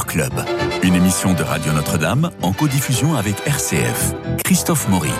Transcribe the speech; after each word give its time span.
Club, 0.00 0.32
une 0.82 0.94
émission 0.94 1.34
de 1.34 1.42
Radio 1.42 1.70
Notre-Dame 1.72 2.30
en 2.40 2.52
codiffusion 2.52 3.14
avec 3.14 3.34
RCF. 3.46 4.14
Christophe 4.42 4.88
Maury. 4.88 5.10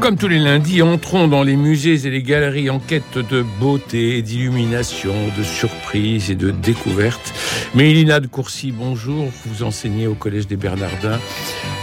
Comme 0.00 0.16
tous 0.16 0.28
les 0.28 0.38
lundis, 0.38 0.82
entrons 0.82 1.28
dans 1.28 1.42
les 1.42 1.56
musées 1.56 2.06
et 2.06 2.10
les 2.10 2.22
galeries 2.22 2.68
en 2.68 2.78
quête 2.78 3.16
de 3.16 3.42
beauté, 3.58 4.20
d'illumination, 4.20 5.14
de 5.36 5.42
surprise 5.42 6.30
et 6.30 6.34
de 6.34 6.50
découverte. 6.50 7.32
Mélina 7.74 8.20
de 8.20 8.26
Courcy, 8.26 8.70
bonjour. 8.70 9.30
Vous 9.46 9.62
enseignez 9.62 10.06
au 10.06 10.14
Collège 10.14 10.46
des 10.46 10.56
Bernardins 10.56 11.18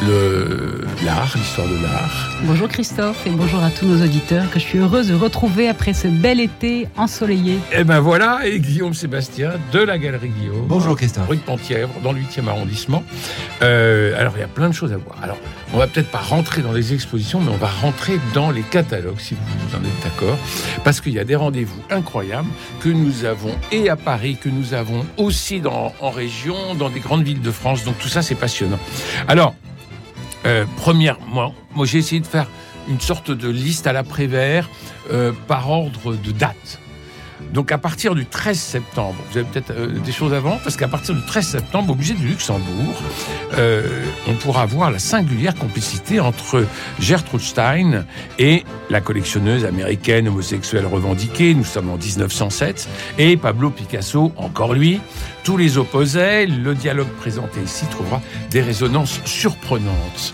l'art, 0.03 1.31
l'histoire 1.35 1.67
de 1.67 1.81
l'art. 1.81 2.31
Bonjour 2.43 2.67
Christophe 2.67 3.25
et 3.25 3.29
bonjour 3.29 3.63
à 3.63 3.69
tous 3.69 3.85
nos 3.85 4.03
auditeurs 4.03 4.49
que 4.51 4.59
je 4.59 4.65
suis 4.65 4.79
heureuse 4.79 5.07
de 5.07 5.15
retrouver 5.15 5.69
après 5.69 5.93
ce 5.93 6.07
bel 6.07 6.39
été 6.39 6.87
ensoleillé. 6.97 7.55
Et 7.71 7.79
eh 7.79 7.83
ben 7.83 7.99
voilà, 7.99 8.45
et 8.45 8.59
Guillaume 8.59 8.93
Sébastien 8.93 9.53
de 9.71 9.79
la 9.79 9.97
Galerie 9.97 10.29
Guillaume. 10.29 10.65
Bonjour 10.67 10.95
Christophe. 10.97 11.27
Rue 11.29 11.37
de 11.37 11.41
Pontièvre, 11.41 11.93
dans 12.03 12.11
le 12.11 12.19
8e 12.19 12.47
arrondissement. 12.47 13.03
Euh, 13.61 14.19
alors 14.19 14.33
il 14.35 14.41
y 14.41 14.43
a 14.43 14.47
plein 14.47 14.67
de 14.67 14.73
choses 14.73 14.91
à 14.91 14.97
voir. 14.97 15.17
Alors 15.23 15.37
on 15.73 15.77
va 15.77 15.87
peut-être 15.87 16.11
pas 16.11 16.19
rentrer 16.19 16.61
dans 16.61 16.73
les 16.73 16.93
expositions, 16.93 17.39
mais 17.39 17.51
on 17.51 17.57
va 17.57 17.69
rentrer 17.69 18.19
dans 18.33 18.51
les 18.51 18.63
catalogues, 18.63 19.19
si 19.19 19.35
vous 19.35 19.75
en 19.75 19.79
êtes 19.79 20.03
d'accord, 20.03 20.37
parce 20.83 20.99
qu'il 20.99 21.13
y 21.13 21.19
a 21.19 21.23
des 21.25 21.35
rendez-vous 21.35 21.81
incroyables 21.89 22.49
que 22.81 22.89
nous 22.89 23.23
avons 23.23 23.55
et 23.71 23.89
à 23.89 23.95
Paris, 23.95 24.37
que 24.41 24.49
nous 24.49 24.73
avons 24.73 25.05
aussi 25.17 25.61
dans, 25.61 25.93
en 26.01 26.09
région, 26.09 26.75
dans 26.75 26.89
des 26.89 26.99
grandes 26.99 27.23
villes 27.23 27.41
de 27.41 27.51
France. 27.51 27.85
Donc 27.85 27.97
tout 27.97 28.09
ça, 28.09 28.21
c'est 28.21 28.35
passionnant. 28.35 28.79
Alors, 29.27 29.55
euh, 30.45 30.65
premièrement, 30.77 31.53
moi 31.75 31.85
j'ai 31.85 31.97
essayé 31.99 32.21
de 32.21 32.27
faire 32.27 32.47
une 32.87 32.99
sorte 32.99 33.31
de 33.31 33.49
liste 33.49 33.87
à 33.87 33.93
l'après-vert 33.93 34.69
euh, 35.11 35.31
par 35.47 35.69
ordre 35.69 36.15
de 36.15 36.31
date. 36.31 36.79
Donc 37.53 37.71
à 37.71 37.77
partir 37.77 38.15
du 38.15 38.25
13 38.25 38.57
septembre, 38.57 39.15
vous 39.31 39.37
avez 39.37 39.47
peut-être 39.47 39.71
euh, 39.71 39.87
des 39.99 40.11
choses 40.11 40.33
avant, 40.33 40.57
parce 40.63 40.77
qu'à 40.77 40.87
partir 40.87 41.15
du 41.15 41.25
13 41.25 41.45
septembre, 41.45 41.93
au 41.93 41.95
musée 41.95 42.13
du 42.13 42.27
Luxembourg, 42.27 42.95
euh, 43.57 44.03
on 44.27 44.33
pourra 44.33 44.65
voir 44.65 44.91
la 44.91 44.99
singulière 44.99 45.55
complicité 45.55 46.19
entre 46.19 46.65
Gertrude 46.99 47.41
Stein 47.41 48.05
et 48.39 48.63
la 48.89 49.01
collectionneuse 49.01 49.65
américaine 49.65 50.27
homosexuelle 50.27 50.85
revendiquée, 50.85 51.53
nous 51.53 51.65
sommes 51.65 51.89
en 51.89 51.97
1907, 51.97 52.87
et 53.17 53.37
Pablo 53.37 53.69
Picasso, 53.69 54.31
encore 54.37 54.73
lui. 54.73 54.99
Tous 55.43 55.57
les 55.57 55.77
opposés, 55.77 56.47
le 56.47 56.73
dialogue 56.73 57.09
présenté 57.19 57.61
ici 57.61 57.85
trouvera 57.91 58.21
des 58.49 58.61
résonances 58.61 59.19
surprenantes. 59.25 60.33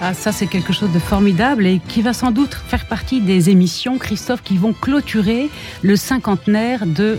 Ah, 0.00 0.12
ça, 0.12 0.32
c'est 0.32 0.48
quelque 0.48 0.72
chose 0.72 0.90
de 0.90 0.98
formidable 0.98 1.66
et 1.66 1.80
qui 1.88 2.02
va 2.02 2.12
sans 2.12 2.32
doute 2.32 2.52
faire 2.52 2.84
partie 2.86 3.20
des 3.20 3.48
émissions, 3.48 3.96
Christophe, 3.96 4.42
qui 4.42 4.56
vont 4.56 4.72
clôturer 4.72 5.50
le 5.82 5.94
cinquantenaire 5.94 6.84
de 6.84 7.16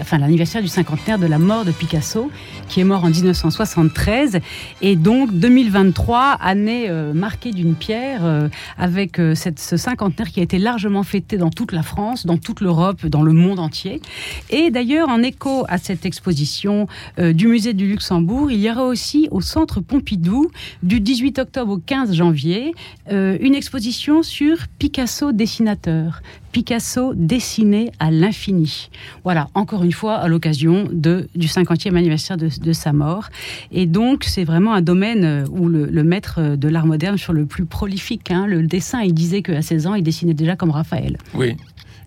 enfin, 0.00 0.18
l'anniversaire 0.18 0.60
du 0.60 0.68
cinquantenaire 0.68 1.20
de 1.20 1.26
la 1.26 1.38
mort 1.38 1.64
de 1.64 1.70
Picasso, 1.70 2.30
qui 2.68 2.80
est 2.80 2.84
mort 2.84 3.04
en 3.04 3.10
1973. 3.10 4.40
Et 4.82 4.96
donc, 4.96 5.32
2023, 5.32 6.32
année 6.40 6.86
euh, 6.88 7.14
marquée 7.14 7.52
d'une 7.52 7.74
pierre, 7.74 8.24
euh, 8.24 8.48
avec 8.76 9.20
euh, 9.20 9.34
ce 9.34 9.76
cinquantenaire 9.76 10.32
qui 10.32 10.40
a 10.40 10.42
été 10.42 10.58
largement 10.58 11.04
fêté 11.04 11.38
dans 11.38 11.50
toute 11.50 11.70
la 11.70 11.84
France, 11.84 12.26
dans 12.26 12.38
toute 12.38 12.60
l'Europe, 12.60 13.06
dans 13.06 13.22
le 13.22 13.32
monde 13.32 13.60
entier. 13.60 14.02
Et 14.50 14.72
d'ailleurs, 14.72 15.08
en 15.08 15.22
écho 15.22 15.64
à 15.68 15.78
cette 15.78 16.04
exposition 16.04 16.88
du 17.18 17.46
musée 17.46 17.72
du 17.72 17.86
Luxembourg, 17.86 18.50
il 18.50 18.58
y 18.58 18.70
aura 18.70 18.84
aussi 18.84 19.28
au 19.30 19.40
centre 19.40 19.80
Pompidou, 19.80 20.50
du 20.82 21.00
18 21.00 21.38
octobre 21.38 21.72
au 21.72 21.78
15 21.78 22.15
janvier 22.16 22.72
euh, 23.12 23.36
une 23.40 23.54
exposition 23.54 24.22
sur 24.22 24.56
Picasso 24.78 25.32
dessinateur. 25.32 26.22
Picasso 26.52 27.12
dessiné 27.14 27.92
à 27.98 28.10
l'infini. 28.10 28.88
Voilà, 29.24 29.48
encore 29.54 29.84
une 29.84 29.92
fois, 29.92 30.14
à 30.14 30.28
l'occasion 30.28 30.88
du 30.90 31.46
50e 31.46 31.94
anniversaire 31.94 32.36
de, 32.36 32.72
sa 32.72 32.92
mort. 32.92 33.28
Et 33.70 33.86
donc, 33.86 34.24
c'est 34.24 34.44
vraiment 34.44 34.72
un 34.72 34.82
domaine 34.82 35.24
euh, 35.24 35.44
où 35.50 35.68
le, 35.68 36.02
maître 36.02 36.56
de 36.56 36.68
l'art 36.68 36.86
moderne 36.86 37.18
sur 37.18 37.32
le 37.32 37.46
plus 37.46 37.66
prolifique. 37.66 38.30
Hein, 38.30 38.46
le 38.46 38.66
dessin, 38.66 39.02
il 39.02 39.14
disait 39.14 39.42
qu'à 39.42 39.62
16 39.62 39.86
ans, 39.86 39.94
il 39.94 40.02
dessinait 40.02 40.34
déjà 40.34 40.56
comme 40.56 40.70
Raphaël. 40.70 41.18
Oui, 41.34 41.56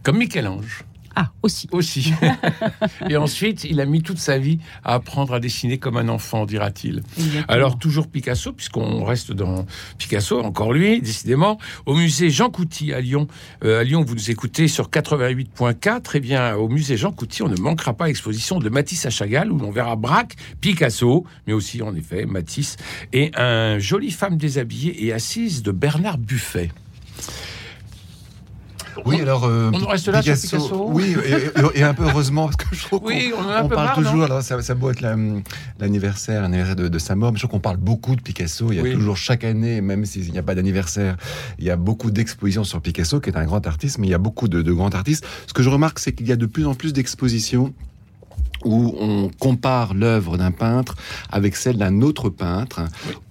comme 0.04 0.18
Michel-Ange. 0.18 0.84
Ah, 1.16 1.32
aussi. 1.44 1.68
Aussi. 1.72 2.14
et 3.10 3.18
ensuite, 3.18 3.64
il 3.64 3.80
a 3.82 3.86
mis 3.86 4.02
toute 4.02 4.18
sa 4.18 4.38
vie 4.38 4.60
à 4.84 4.96
apprendre 4.96 5.34
à 5.34 5.40
dessiner 5.40 5.78
comme 5.78 5.98
un 5.98 6.08
enfant, 6.08 6.46
dira-t-il. 6.46 7.04
Alors, 7.48 7.78
toujours 7.78 8.08
Picasso, 8.08 8.54
puisqu'on 8.54 9.04
reste 9.04 9.32
dans 9.32 9.66
Picasso, 9.98 10.40
encore 10.40 10.74
lui, 10.74 11.02
décidément, 11.02 11.58
au 11.86 11.96
musée 11.96 12.30
Jean 12.30 12.50
Couty 12.50 12.94
à 12.94 13.02
Lyon. 13.02 13.28
Euh, 13.64 13.82
à 13.82 13.84
Lyon, 13.84 14.04
vous 14.06 14.16
nous 14.16 14.32
écoutez 14.32 14.68
sur 14.68 14.90
88.4. 14.90 16.12
Eh 16.14 16.20
bien, 16.20 16.56
au 16.56 16.70
musée 16.70 16.98
Jean 16.98 17.12
Couty, 17.12 17.44
on 17.44 17.50
ne 17.50 17.58
manquera 17.58 17.94
pas 17.94 18.08
l'exposition 18.08 18.60
de 18.60 18.70
Matisse 18.70 19.06
à 19.06 19.10
Chagall, 19.10 19.52
où 19.52 19.58
l'on 19.58 19.72
verra 19.72 19.96
Braque, 19.96 20.36
Picasso, 20.62 21.26
mais 21.48 21.54
aussi, 21.54 21.82
en 21.82 21.96
effet, 21.96 22.26
Matisse, 22.26 22.78
et 23.14 23.32
un 23.36 23.80
jolie 23.80 24.12
femme 24.12 24.38
déshabillée 24.38 25.06
et 25.06 25.14
assise 25.14 25.64
de 25.64 25.72
Bernard 25.72 26.18
Buffet. 26.18 26.70
Oui, 29.06 29.22
alors. 29.22 29.46
Euh, 29.46 29.72
on 29.74 29.88
reste 29.88 30.08
là 30.08 30.20
Picasso, 30.20 30.48
sur 30.48 30.58
Picasso 30.60 30.90
Oui, 30.92 31.16
et, 31.76 31.84
un 31.84 31.94
peu 31.94 32.04
heureusement, 32.04 32.46
parce 32.46 32.58
que 32.58 32.76
je 32.76 32.84
trouve 32.84 33.02
oui, 33.04 33.32
on, 33.38 33.68
parle 33.68 33.96
toujours, 33.96 34.24
alors 34.24 34.42
ça, 34.42 34.62
ça 34.62 34.76
doit 34.76 34.92
être 34.92 35.02
l'anniversaire 35.80 36.48
de, 36.50 36.88
de, 36.88 37.00
sa 37.00 37.16
mort, 37.16 37.32
mais 37.32 37.38
je 37.38 37.44
trouve 37.44 37.52
qu'on 37.52 37.60
parle 37.60 37.78
beaucoup 37.78 38.16
de 38.16 38.22
Picasso. 38.22 38.72
Il 38.72 38.76
y 38.76 38.80
a 38.80 38.94
toujours 38.94 39.18
chaque 39.18 39.44
année, 39.44 39.82
même 39.82 40.06
s'il 40.06 40.32
n'y 40.32 40.38
a 40.38 40.44
pas 40.44 40.56
d'anniversaire, 40.56 41.18
il 41.58 41.66
y 41.66 41.70
a 41.70 41.76
beaucoup 41.76 42.12
d'expositions 42.12 42.64
sur 42.64 42.82
Picasso, 42.82 43.20
qui 43.20 43.30
est 43.30 43.38
un 43.38 43.46
grand 43.46 43.66
artiste, 43.66 43.98
mais 43.98 44.08
il 44.08 44.12
y 44.12 44.16
a 44.16 44.20
beaucoup 44.20 44.48
de, 44.48 44.62
de 44.62 44.72
grands 44.72 44.90
artistes. 44.90 45.26
Ce 45.48 45.54
que 45.54 45.64
je 45.64 45.70
remarque, 45.70 46.00
c'est 46.00 46.14
qu'il 46.14 46.28
y 46.28 46.32
a 46.32 46.36
de 46.36 46.46
plus 46.46 46.66
en 46.66 46.76
plus 46.76 46.94
d'expositions 46.94 47.74
où 48.66 48.96
on 49.00 49.30
compare 49.40 49.94
l'œuvre 49.94 50.38
d'un 50.38 50.52
peintre 50.52 50.96
avec 51.32 51.56
celle 51.56 51.78
d'un 51.78 52.02
autre 52.02 52.30
peintre, 52.30 52.82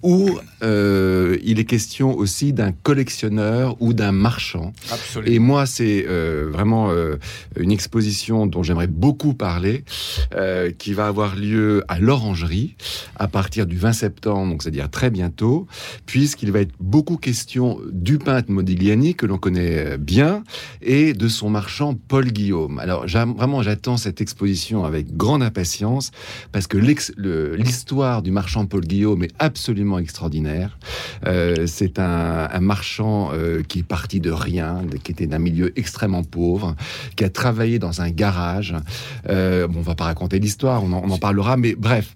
où 0.03 0.39
euh, 0.63 1.37
il 1.43 1.59
est 1.59 1.65
question 1.65 2.15
aussi 2.15 2.53
d'un 2.53 2.71
collectionneur 2.71 3.75
ou 3.79 3.93
d'un 3.93 4.11
marchand. 4.11 4.73
Absolument. 4.91 5.31
Et 5.33 5.39
moi, 5.39 5.65
c'est 5.65 6.05
euh, 6.07 6.49
vraiment 6.51 6.89
euh, 6.89 7.17
une 7.57 7.71
exposition 7.71 8.45
dont 8.47 8.63
j'aimerais 8.63 8.87
beaucoup 8.87 9.33
parler, 9.33 9.83
qui 10.77 10.93
va 10.93 11.07
avoir 11.07 11.35
lieu 11.35 11.83
à 11.87 11.99
l'Orangerie 11.99 12.75
à 13.15 13.27
partir 13.27 13.65
du 13.65 13.77
20 13.77 13.93
septembre, 13.93 14.51
donc 14.51 14.63
c'est-à-dire 14.63 14.89
très 14.89 15.09
bientôt, 15.09 15.67
puisqu'il 16.05 16.51
va 16.51 16.61
être 16.61 16.73
beaucoup 16.79 17.17
question 17.17 17.79
du 17.91 18.17
peintre 18.17 18.51
Modigliani 18.51 19.15
que 19.15 19.25
l'on 19.25 19.37
connaît 19.37 19.97
bien 19.97 20.43
et 20.81 21.13
de 21.13 21.27
son 21.27 21.49
marchand 21.49 21.95
Paul 22.07 22.31
Guillaume. 22.31 22.79
Alors 22.79 23.05
vraiment, 23.07 23.61
j'attends 23.61 23.97
cette 23.97 24.21
exposition 24.21 24.85
avec 24.85 25.15
grande 25.19 25.43
impatience 25.43 26.11
parce 26.51 26.65
que 26.65 26.77
l'histoire 26.77 28.23
du 28.23 28.31
marchand 28.31 28.65
Paul 28.65 28.85
Guillaume 28.85 29.23
est 29.23 29.35
absolument 29.37 29.99
extraordinaire. 29.99 30.79
Euh, 31.27 31.67
c'est 31.67 31.99
un, 31.99 32.59
marchand 32.61 33.31
euh, 33.33 33.61
qui 33.61 33.79
est 33.79 33.83
parti 33.83 34.19
de 34.19 34.31
rien, 34.31 34.81
qui 35.03 35.11
était 35.11 35.27
d'un 35.27 35.39
milieu 35.39 35.77
extrêmement 35.77 36.23
pauvre, 36.23 36.75
qui 37.15 37.23
a 37.23 37.29
travaillé 37.29 37.77
dans 37.79 38.01
un 38.01 38.09
garage. 38.09 38.73
Euh, 39.29 39.67
bon, 39.67 39.79
on 39.79 39.81
va 39.81 39.95
pas 39.95 40.05
raconter 40.05 40.39
l'histoire, 40.39 40.83
on, 40.83 40.93
on 40.93 41.09
en 41.09 41.17
parlera, 41.17 41.57
mais 41.57 41.75
bref, 41.75 42.15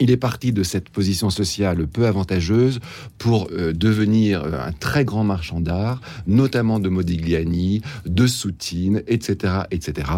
il 0.00 0.10
est 0.10 0.16
parti 0.16 0.52
de 0.52 0.62
cette 0.62 0.88
position 0.88 1.30
sociale 1.30 1.86
peu 1.86 2.06
avantageuse 2.06 2.80
pour 3.18 3.48
euh, 3.52 3.72
devenir 3.72 4.42
euh, 4.42 4.66
un 4.66 4.72
très 4.72 5.04
grand 5.04 5.24
marchand 5.24 5.60
d'art, 5.60 6.00
notamment 6.26 6.80
de 6.80 6.88
Modigliani, 6.88 7.82
de 8.06 8.26
Soutine, 8.26 9.02
etc., 9.06 9.54
etc. 9.70 10.10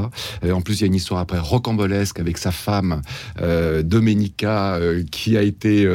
en 0.53 0.61
plus, 0.61 0.81
il 0.81 0.81
y 0.83 0.85
a 0.85 0.87
une 0.87 0.95
histoire 0.95 1.21
après 1.21 1.39
rocambolesque 1.39 2.21
avec 2.21 2.39
sa 2.39 2.53
femme 2.53 3.03
Domenica, 3.83 4.79
qui 5.11 5.37
a 5.37 5.43
été 5.43 5.89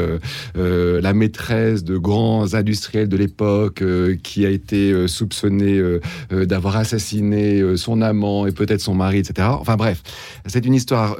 la 0.56 1.14
maîtresse 1.14 1.84
de 1.84 1.98
grands 1.98 2.54
industriels 2.54 3.08
de 3.08 3.16
l'époque, 3.16 3.84
qui 4.24 4.46
a 4.46 4.50
été 4.50 5.08
soupçonnée 5.08 5.82
d'avoir 6.32 6.76
assassiné 6.78 7.78
son 7.78 8.02
amant 8.02 8.46
et 8.46 8.52
peut-être 8.52 8.82
son 8.82 8.96
mari, 8.96 9.20
etc. 9.20 9.48
Enfin 9.52 9.76
bref, 9.78 10.02
c'est 10.46 10.66
une 10.66 10.74
histoire 10.74 11.18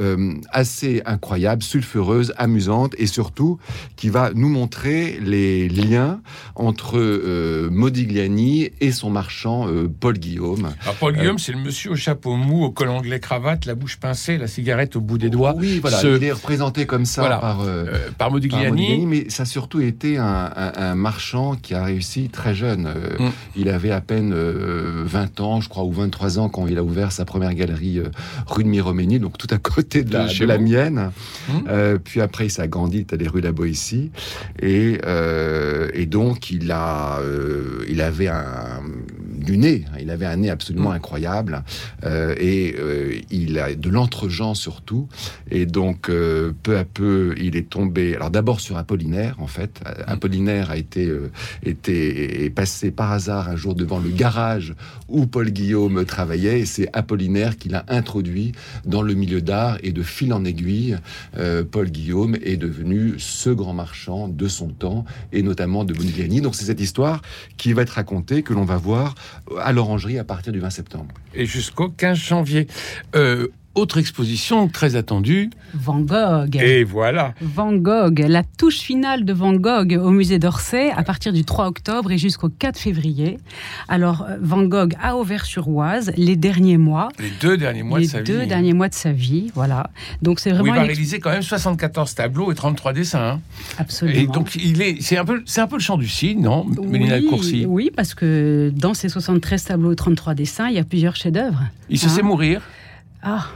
assez 0.52 1.02
incroyable, 1.06 1.64
sulfureuse, 1.64 2.34
amusante 2.38 2.57
et 2.98 3.08
surtout 3.08 3.60
qui 3.96 4.10
va 4.10 4.32
nous 4.34 4.50
montrer 4.50 5.20
les 5.22 5.70
liens 5.70 6.20
entre 6.56 6.98
euh, 6.98 7.70
Modigliani 7.72 8.70
et 8.82 8.92
son 8.92 9.10
marchand 9.10 9.68
euh, 9.68 9.88
Paul 9.88 10.18
Guillaume. 10.18 10.72
Alors 10.82 10.96
Paul 10.96 11.14
euh, 11.14 11.20
Guillaume, 11.20 11.40
c'est 11.40 11.52
le 11.52 11.60
monsieur 11.60 11.92
au 11.92 11.96
chapeau 11.96 12.36
mou, 12.36 12.64
au 12.64 12.72
col 12.72 12.90
anglais 12.90 13.20
cravate, 13.20 13.66
la 13.66 13.76
bouche 13.76 13.98
pincée, 13.98 14.38
la 14.38 14.48
cigarette 14.48 14.96
au 14.96 15.02
bout 15.02 15.18
des 15.18 15.30
doigts. 15.30 15.54
Oui, 15.58 15.80
voilà, 15.80 16.02
il 16.04 16.24
est 16.24 16.32
représenté 16.32 16.86
comme 16.86 17.06
ça 17.06 17.28
par, 17.28 17.66
par 18.18 18.32
Modigliani. 18.32 19.06
mais 19.06 19.30
ça 19.30 19.44
a 19.44 19.46
surtout 19.46 19.82
été 19.82 20.18
un, 20.18 20.96
marchand 20.96 21.56
qui 21.56 21.74
a 21.74 21.84
réussi 21.84 22.30
très 22.30 22.56
jeune. 22.56 22.94
Mm. 23.20 23.30
Il 23.56 23.70
avait 23.70 23.92
à 23.92 24.02
peine 24.02 24.34
20 24.34 25.40
ans, 25.42 25.62
je 25.62 25.70
crois, 25.70 25.84
ou 25.84 25.92
23 25.92 26.40
ans 26.40 26.50
quand 26.50 26.68
il 26.68 26.78
a 26.78 26.84
ouvert 26.84 27.12
sa 27.12 27.26
première 27.26 27.54
galerie 27.54 28.02
rue 28.48 28.64
de 28.64 28.70
Miroménie, 28.70 29.20
donc 29.20 29.38
tout 29.38 29.48
à 29.52 29.58
côté 29.58 30.04
de 30.04 30.14
la, 30.14 30.28
de 30.28 30.46
la 30.46 30.58
mienne. 30.58 31.12
Mm. 31.50 31.98
puis 32.04 32.22
après, 32.22 32.47
s'est 32.52 32.68
grandi 32.68 33.06
à 33.12 33.18
des 33.18 33.28
rues 33.28 33.42
de 33.42 33.48
la 33.48 33.52
Boétie. 33.52 34.12
Et, 34.62 35.00
euh, 35.06 35.90
et 35.94 36.06
donc, 36.06 36.52
il, 36.52 36.72
a, 36.72 37.20
euh, 37.20 37.86
il 37.88 38.02
avait 38.02 38.28
un 38.28 38.82
du 39.48 39.58
nez. 39.58 39.86
Il 40.00 40.12
avait 40.12 40.26
un 40.26 40.38
nez 40.38 40.50
absolument 40.50 40.92
incroyable 40.92 41.64
et 42.06 42.76
il 43.32 43.58
a 43.60 43.74
de 43.74 43.90
l'entre-gens 43.90 44.54
surtout. 44.54 45.08
Et 45.50 45.66
donc, 45.66 46.08
peu 46.08 46.78
à 46.78 46.84
peu, 46.84 47.34
il 47.40 47.56
est 47.56 47.70
tombé. 47.70 48.16
Alors 48.16 48.30
d'abord 48.30 48.60
sur 48.60 48.78
Apollinaire, 48.78 49.36
en 49.40 49.48
fait. 49.48 49.82
Apollinaire 50.06 50.70
a 50.72 50.78
été, 50.78 51.12
été 51.64 52.46
est 52.46 52.50
passé 52.50 52.92
par 52.92 53.12
hasard 53.12 53.50
un 53.50 53.56
jour 53.56 53.74
devant 53.74 54.00
le 54.00 54.10
garage 54.10 54.76
où 55.08 55.26
Paul 55.26 55.50
Guillaume 55.50 56.06
travaillait 56.06 56.60
et 56.60 56.66
c'est 56.66 56.90
Apollinaire 56.94 57.58
qui 57.58 57.70
l'a 57.70 57.86
introduit 57.88 58.52
dans 58.86 59.02
le 59.02 59.14
milieu 59.14 59.42
d'art 59.42 59.78
et 59.84 59.92
de 59.92 60.04
fil 60.04 60.34
en 60.34 60.44
aiguille, 60.46 60.98
euh, 61.38 61.64
Paul 61.70 61.90
Guillaume 61.90 62.36
est 62.44 62.58
devenu 62.58 63.16
ce 63.18 63.50
grand 63.50 63.74
marchand 63.74 64.28
de 64.28 64.48
son 64.48 64.70
temps 64.70 65.06
et 65.32 65.42
notamment 65.42 65.86
de 65.86 65.94
Bonigliani. 65.94 66.42
Donc 66.42 66.56
c'est 66.56 66.66
cette 66.66 66.82
histoire 66.82 67.22
qui 67.58 67.74
va 67.74 67.84
être 67.84 67.92
racontée, 67.92 68.44
que 68.44 68.54
l'on 68.54 68.66
va 68.66 68.78
voir 68.78 69.16
à 69.60 69.72
l'orangerie 69.72 70.20
à 70.20 70.24
partir 70.24 70.54
du 70.54 70.60
20 70.60 70.70
septembre. 70.70 71.14
Et 71.34 71.46
jusqu'au 71.46 71.90
15 71.90 72.18
janvier. 72.18 72.68
Euh, 73.16 73.48
autre 73.78 73.98
exposition 73.98 74.68
très 74.68 74.96
attendue. 74.96 75.50
Van 75.74 76.00
Gogh. 76.00 76.56
Et 76.56 76.84
voilà. 76.84 77.34
Van 77.42 77.74
Gogh, 77.74 78.20
la 78.28 78.44
touche 78.44 78.80
finale 78.80 79.26
de 79.26 79.34
Van 79.34 79.54
Gogh 79.54 79.94
au 79.94 80.10
musée 80.12 80.40
d'Orsay 80.40 80.92
à 80.92 81.04
partir 81.04 81.32
du 81.32 81.46
3 81.46 81.68
octobre 81.68 82.12
et 82.12 82.18
jusqu'au 82.18 82.50
4 82.50 82.78
février. 82.78 83.38
Alors, 83.88 84.26
Van 84.42 84.64
Gogh 84.64 84.94
à 85.02 85.16
Auvers-sur-Oise, 85.16 86.12
les 86.18 86.36
derniers 86.36 86.78
mois. 86.78 87.10
Les 87.20 87.32
deux 87.42 87.58
derniers 87.58 87.84
mois 87.84 88.00
de 88.00 88.06
sa 88.06 88.22
vie. 88.22 88.32
Les 88.32 88.38
deux 88.40 88.46
derniers 88.46 88.74
mois 88.74 88.90
de 88.90 88.94
sa 88.94 89.12
vie, 89.12 89.52
voilà. 89.54 89.90
Donc 90.22 90.40
c'est 90.40 90.52
vraiment. 90.52 90.74
il 90.74 90.80
va 90.80 90.84
réaliser 90.84 91.20
quand 91.20 91.32
même 91.32 91.42
74 91.42 92.16
tableaux 92.16 92.52
et 92.52 92.56
33 92.56 92.94
dessins. 92.94 93.20
Hein. 93.20 93.42
Absolument. 93.78 94.20
Et 94.20 94.28
donc 94.28 94.56
il 94.56 94.82
est, 94.82 95.02
c'est 95.02 95.18
un 95.18 95.26
peu, 95.26 95.44
c'est 95.46 95.62
un 95.62 95.68
peu 95.68 95.76
le 95.76 95.82
chant 95.82 95.98
du 95.98 96.08
cygne, 96.08 96.42
non, 96.42 96.66
Mélina 96.66 97.18
oui, 97.20 97.66
Oui, 97.68 97.92
parce 97.96 98.14
que 98.14 98.72
dans 98.76 98.94
ces 98.94 99.10
73 99.10 99.64
tableaux 99.64 99.92
et 99.92 99.96
33 99.96 100.34
dessins, 100.34 100.68
il 100.70 100.76
y 100.76 100.80
a 100.80 100.84
plusieurs 100.84 101.16
chefs-d'œuvre. 101.16 101.64
Il 101.90 102.00
se 102.00 102.10
sait 102.10 102.22
hein. 102.22 102.26
mourir. 102.26 102.62
Ah. 103.22 103.48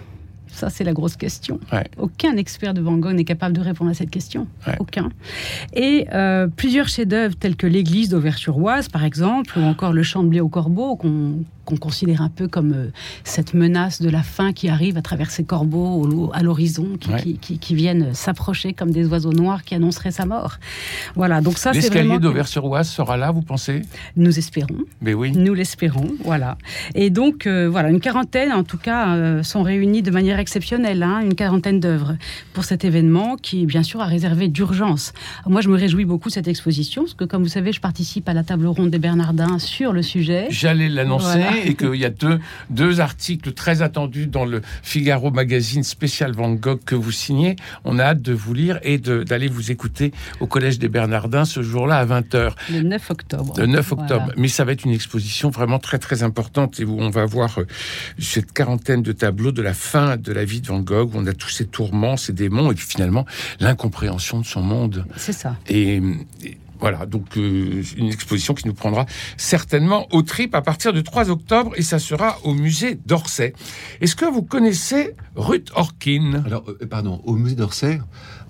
Ça, 0.51 0.69
c'est 0.69 0.83
la 0.83 0.93
grosse 0.93 1.15
question. 1.15 1.59
Aucun 1.97 2.37
expert 2.37 2.73
de 2.73 2.81
Van 2.81 2.97
Gogh 2.97 3.13
n'est 3.13 3.23
capable 3.23 3.55
de 3.55 3.61
répondre 3.61 3.89
à 3.89 3.93
cette 3.93 4.09
question. 4.09 4.47
Aucun. 4.79 5.09
Et 5.73 6.07
euh, 6.13 6.47
plusieurs 6.47 6.87
chefs-d'œuvre 6.87 7.35
tels 7.35 7.55
que 7.55 7.67
l'église 7.67 8.09
d'Auvers-sur-Oise, 8.09 8.89
par 8.89 9.03
exemple, 9.03 9.57
ou 9.57 9.63
encore 9.63 9.93
le 9.93 10.03
champ 10.03 10.23
de 10.23 10.29
blé 10.29 10.41
au 10.41 10.49
corbeau, 10.49 10.95
qu'on 10.95 11.43
qu'on 11.65 11.77
considère 11.77 12.21
un 12.21 12.29
peu 12.29 12.47
comme 12.47 12.73
euh, 12.73 12.87
cette 13.23 13.53
menace 13.53 14.01
de 14.01 14.09
la 14.09 14.23
fin 14.23 14.53
qui 14.53 14.69
arrive 14.69 14.97
à 14.97 15.01
travers 15.01 15.31
ces 15.31 15.43
corbeaux 15.43 16.31
à 16.33 16.41
l'horizon, 16.41 16.87
qui, 16.97 17.75
viennent 17.75 18.13
s'approcher 18.13 18.73
comme 18.73 18.91
des 18.91 19.07
oiseaux 19.07 19.31
noirs 19.31 19.63
qui 19.63 19.75
annonceraient 19.75 20.11
sa 20.11 20.25
mort. 20.25 20.57
Voilà, 21.15 21.39
donc 21.41 21.57
ça 21.57 21.71
c'est 21.71 21.81
L'escalier 21.81 22.19
d'Auvers-sur-Oise 22.19 22.89
sera 22.89 23.15
là, 23.15 23.31
vous 23.31 23.41
pensez? 23.41 23.83
Nous 24.17 24.37
espérons. 24.37 24.79
Mais 25.01 25.13
oui. 25.13 25.31
Nous 25.31 25.53
l'espérons, 25.53 26.09
voilà. 26.23 26.57
Et 26.95 27.09
donc, 27.09 27.47
euh, 27.47 27.69
voilà, 27.69 27.89
une 27.89 28.01
quarantaine, 28.01 28.51
en 28.51 28.63
tout 28.63 28.77
cas, 28.77 29.15
euh, 29.15 29.43
sont 29.43 29.63
réunis 29.63 30.01
de 30.01 30.11
manière 30.11 30.39
exceptionnelle, 30.41 31.03
hein, 31.03 31.21
une 31.21 31.35
quarantaine 31.35 31.79
d'œuvres 31.79 32.17
pour 32.53 32.65
cet 32.65 32.83
événement 32.83 33.37
qui, 33.37 33.65
bien 33.65 33.83
sûr, 33.83 34.01
a 34.01 34.05
réservé 34.05 34.49
d'urgence. 34.49 35.13
Moi, 35.45 35.61
je 35.61 35.69
me 35.69 35.77
réjouis 35.77 36.05
beaucoup 36.05 36.27
de 36.27 36.33
cette 36.33 36.47
exposition, 36.49 37.03
parce 37.03 37.13
que, 37.13 37.23
comme 37.23 37.43
vous 37.43 37.49
savez, 37.49 37.71
je 37.71 37.79
participe 37.79 38.27
à 38.27 38.33
la 38.33 38.43
table 38.43 38.67
ronde 38.67 38.89
des 38.89 38.99
Bernardins 38.99 39.59
sur 39.59 39.93
le 39.93 40.01
sujet. 40.01 40.47
J'allais 40.49 40.89
l'annoncer 40.89 41.45
et 41.65 41.75
qu'il 41.75 41.95
y 41.95 42.05
a 42.05 42.09
deux, 42.09 42.39
deux 42.69 42.99
articles 42.99 43.53
très 43.53 43.81
attendus 43.81 44.27
dans 44.27 44.45
le 44.45 44.61
Figaro 44.83 45.31
magazine 45.31 45.83
spécial 45.83 46.33
Van 46.33 46.51
Gogh 46.51 46.79
que 46.85 46.95
vous 46.95 47.11
signez. 47.11 47.55
On 47.85 47.99
a 47.99 48.03
hâte 48.03 48.21
de 48.21 48.33
vous 48.33 48.53
lire 48.53 48.79
et 48.83 48.97
d'aller 48.97 49.47
vous 49.47 49.71
écouter 49.71 50.11
au 50.39 50.47
Collège 50.47 50.79
des 50.79 50.89
Bernardins 50.89 51.45
ce 51.45 51.61
jour-là 51.61 51.97
à 51.97 52.05
20h. 52.05 52.53
Le 52.71 52.81
9 52.81 53.11
octobre. 53.11 53.53
Le 53.57 53.67
9 53.67 53.91
octobre. 53.91 54.31
Mais 54.37 54.47
ça 54.47 54.65
va 54.65 54.71
être 54.71 54.85
une 54.85 54.91
exposition 54.91 55.49
vraiment 55.49 55.79
très 55.79 55.99
très 55.99 56.23
importante 56.23 56.79
et 56.79 56.83
où 56.83 56.99
on 56.99 57.09
va 57.09 57.25
voir 57.25 57.59
euh, 57.59 57.67
cette 58.19 58.51
quarantaine 58.51 59.01
de 59.01 59.11
tableaux 59.11 59.51
de 59.51 59.61
la 59.61 59.73
fin 59.73 60.17
de 60.17 60.30
la 60.33 60.45
vie 60.45 60.61
de 60.61 60.67
Van 60.67 60.79
Gogh, 60.79 61.13
où 61.13 61.19
on 61.19 61.27
a 61.27 61.33
tous 61.33 61.49
ces 61.49 61.65
tourments, 61.65 62.17
ces 62.17 62.33
démons 62.33 62.71
et 62.71 62.75
puis 62.75 62.85
finalement 62.87 63.25
l'incompréhension 63.59 64.39
de 64.39 64.45
son 64.45 64.61
monde. 64.61 65.05
C'est 65.17 65.33
ça. 65.33 65.55
et 65.67 66.01
voilà, 66.81 67.05
donc 67.05 67.37
euh, 67.37 67.83
une 67.95 68.07
exposition 68.07 68.55
qui 68.55 68.67
nous 68.67 68.73
prendra 68.73 69.05
certainement 69.37 70.07
au 70.11 70.23
trip 70.23 70.55
à 70.55 70.61
partir 70.61 70.93
du 70.93 71.03
3 71.03 71.29
octobre 71.29 71.71
et 71.75 71.83
ça 71.83 71.99
sera 71.99 72.39
au 72.43 72.53
musée 72.53 72.97
d'Orsay. 73.05 73.53
Est-ce 74.01 74.15
que 74.15 74.25
vous 74.25 74.41
connaissez 74.41 75.15
Ruth 75.35 75.69
Orkin? 75.75 76.43
Alors, 76.43 76.63
euh, 76.67 76.87
pardon, 76.87 77.21
au 77.23 77.33
musée 77.33 77.55
d'Orsay 77.55 77.99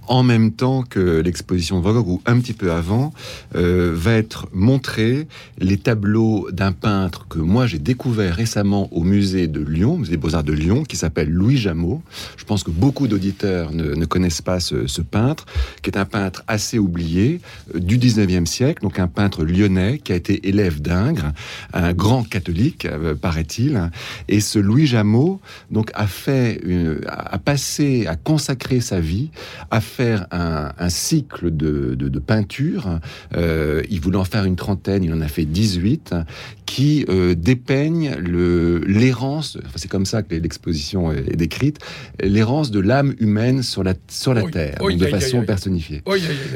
en 0.08 0.24
même 0.24 0.52
temps 0.52 0.84
que 0.84 1.22
l'exposition 1.22 1.80
Van 1.80 1.96
ou 2.00 2.22
un 2.26 2.40
petit 2.40 2.54
peu 2.54 2.72
avant, 2.72 3.14
euh, 3.56 3.92
va 3.96 4.14
être 4.14 4.48
montré 4.52 5.28
les 5.58 5.78
tableaux 5.78 6.50
d'un 6.52 6.72
peintre 6.72 7.28
que 7.30 7.40
moi 7.40 7.68
j'ai 7.68 7.80
découvert 7.80 8.36
récemment 8.36 8.92
au 8.92 9.04
musée 9.04 9.48
de 9.48 9.62
Lyon, 9.62 9.98
musée 9.98 10.12
des 10.12 10.18
Beaux-Arts 10.18 10.44
de 10.44 10.54
Lyon, 10.54 10.84
qui 10.84 10.98
s'appelle 10.98 11.30
Louis 11.30 11.58
Jameau. 11.58 12.02
Je 12.36 12.44
pense 12.44 12.64
que 12.64 12.72
beaucoup 12.72 13.08
d'auditeurs 13.08 13.72
ne, 13.72 14.06
connaissent 14.06 14.42
pas 14.42 14.60
ce, 14.60 15.02
peintre, 15.02 15.46
qui 15.82 15.90
est 15.90 15.98
un 15.98 16.06
peintre 16.06 16.44
assez 16.48 16.78
oublié 16.78 17.40
du 17.74 17.98
19e 18.26 18.46
siècle, 18.46 18.84
donc 18.84 19.00
un 19.00 19.08
peintre 19.08 19.44
lyonnais 19.44 20.00
qui 20.00 20.12
a 20.12 20.16
été 20.16 20.48
élève 20.48 20.82
d'Ingres, 20.82 21.32
un 21.74 21.94
grand 21.94 22.28
catholique, 22.28 22.86
euh, 22.86 23.16
paraît-il. 23.16 23.90
Et 24.28 24.40
ce 24.40 24.60
Louis 24.60 24.86
Jameau, 24.86 25.40
donc, 25.70 25.92
a 25.94 26.08
fait, 26.08 26.62
a 27.08 27.38
passé, 27.38 28.08
a 28.08 28.16
consacré 28.16 28.82
sa 28.82 29.00
vie, 29.00 29.32
a 29.70 29.82
fait 29.82 30.18
un, 30.32 30.90
cycle 30.90 31.56
de, 31.56 32.20
peinture. 32.20 33.00
Euh, 33.36 33.82
il 33.90 34.00
voulait 34.00 34.18
en 34.18 34.26
faire 34.26 34.46
une 34.46 34.56
trentaine, 34.56 35.04
il 35.04 35.14
en 35.14 35.22
a 35.22 35.28
fait 35.28 35.46
18, 35.46 36.14
qui 36.72 37.06
euh, 37.10 37.36
dépeignent 37.36 38.16
l'errance, 38.88 39.58
c'est 39.76 39.92
comme 39.92 40.06
ça 40.06 40.24
que 40.24 40.34
l'exposition 40.34 41.12
est 41.12 41.36
décrite, 41.36 41.80
l'errance 42.24 42.72
de 42.72 42.80
l'âme 42.80 43.14
humaine 43.20 43.62
sur 43.62 43.84
la, 43.84 43.94
sur 44.08 44.34
la 44.34 44.44
Terre, 44.44 44.78
de 44.82 45.06
façon 45.08 45.44
personnifiée. 45.44 46.02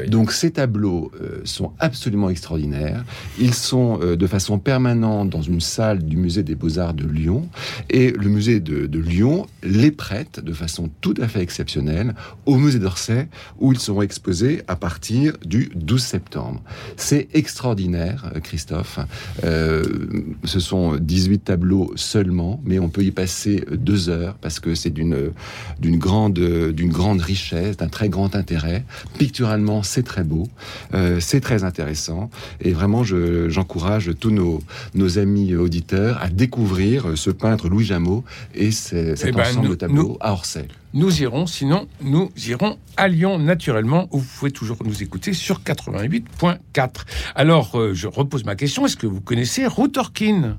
Donc 0.08 0.32
ces 0.32 0.52
tableaux 0.52 1.12
euh, 1.22 1.42
sont 1.44 1.74
absolument 1.80 2.30
extraordinaires. 2.30 3.04
Ils 3.38 3.54
sont 3.54 3.98
de 3.98 4.28
façon 4.28 4.58
permanente 4.58 5.30
dans 5.32 5.42
une 5.42 5.60
salle 5.60 6.02
du 6.02 6.16
musée 6.16 6.44
des 6.44 6.56
beaux-arts 6.56 6.94
de 6.94 7.06
Lyon, 7.06 7.50
et 7.90 8.12
le 8.12 8.30
musée 8.30 8.62
de, 8.62 8.86
de 8.86 9.00
Lyon 9.00 9.48
les 9.64 9.92
prête 9.92 10.40
de 10.40 10.54
façon 10.54 10.90
tout 11.02 11.16
à 11.20 11.28
fait 11.28 11.42
exceptionnelle 11.42 12.16
au 12.46 12.56
musée 12.56 12.80
d'Orsay 12.80 13.28
où 13.60 13.74
ils 13.74 13.80
seront 13.80 14.02
exposés 14.02 14.62
à 14.70 14.78
partir 14.78 15.34
du 15.44 15.72
12 15.76 16.02
septembre. 16.02 16.64
C'est 16.96 17.28
extraordinaire, 17.34 18.32
euh, 18.34 18.40
Christophe. 18.40 19.00
Euh, 19.44 20.05
ce 20.44 20.60
sont 20.60 20.96
18 20.96 21.40
tableaux 21.40 21.92
seulement, 21.96 22.62
mais 22.66 22.80
on 22.80 22.90
peut 22.90 23.04
y 23.04 23.12
passer 23.12 23.64
deux 23.72 24.10
heures 24.10 24.36
parce 24.42 24.60
que 24.60 24.76
c'est 24.76 24.90
d'une 24.90 25.32
d'une 25.80 25.98
grande 25.98 26.40
d'une 26.40 26.90
grande 26.90 27.22
richesse, 27.22 27.78
d'un 27.78 27.88
très 27.88 28.10
grand 28.10 28.36
intérêt. 28.36 28.84
Picturalement, 29.18 29.84
c'est 29.84 30.04
très 30.04 30.24
beau, 30.24 30.48
euh, 30.94 31.20
c'est 31.20 31.42
très 31.42 31.64
intéressant, 31.64 32.30
et 32.62 32.72
vraiment, 32.72 33.04
j'encourage 33.04 34.12
tous 34.20 34.32
nos 34.32 34.62
nos 34.94 35.20
amis 35.20 35.56
auditeurs 35.56 36.22
à 36.22 36.30
découvrir 36.30 37.18
ce 37.18 37.30
peintre 37.30 37.70
Louis 37.70 37.86
Jameau 37.86 38.24
et 38.54 38.72
cet 38.72 39.24
eh 39.26 39.32
ben, 39.32 39.42
ensemble 39.42 39.70
de 39.70 39.76
tableaux 39.76 40.18
à 40.20 40.32
Orsay 40.34 40.68
nous 40.96 41.22
irons. 41.22 41.46
Sinon, 41.46 41.88
nous 42.02 42.32
irons 42.48 42.80
à 42.98 43.08
Lyon, 43.08 43.38
naturellement, 43.38 44.08
où 44.12 44.20
vous 44.20 44.28
pouvez 44.40 44.52
toujours 44.52 44.78
nous 44.84 45.04
écouter 45.04 45.34
sur 45.34 45.60
88.4. 45.62 46.90
Alors, 47.36 47.78
euh, 47.78 47.94
je 47.94 48.08
repose 48.08 48.46
ma 48.46 48.56
question. 48.56 48.86
Est-ce 48.86 48.98
que 48.98 49.06
vous 49.06 49.22
connaissez 49.22 49.68
Ruth 49.68 49.98
Orkin? 49.98 50.58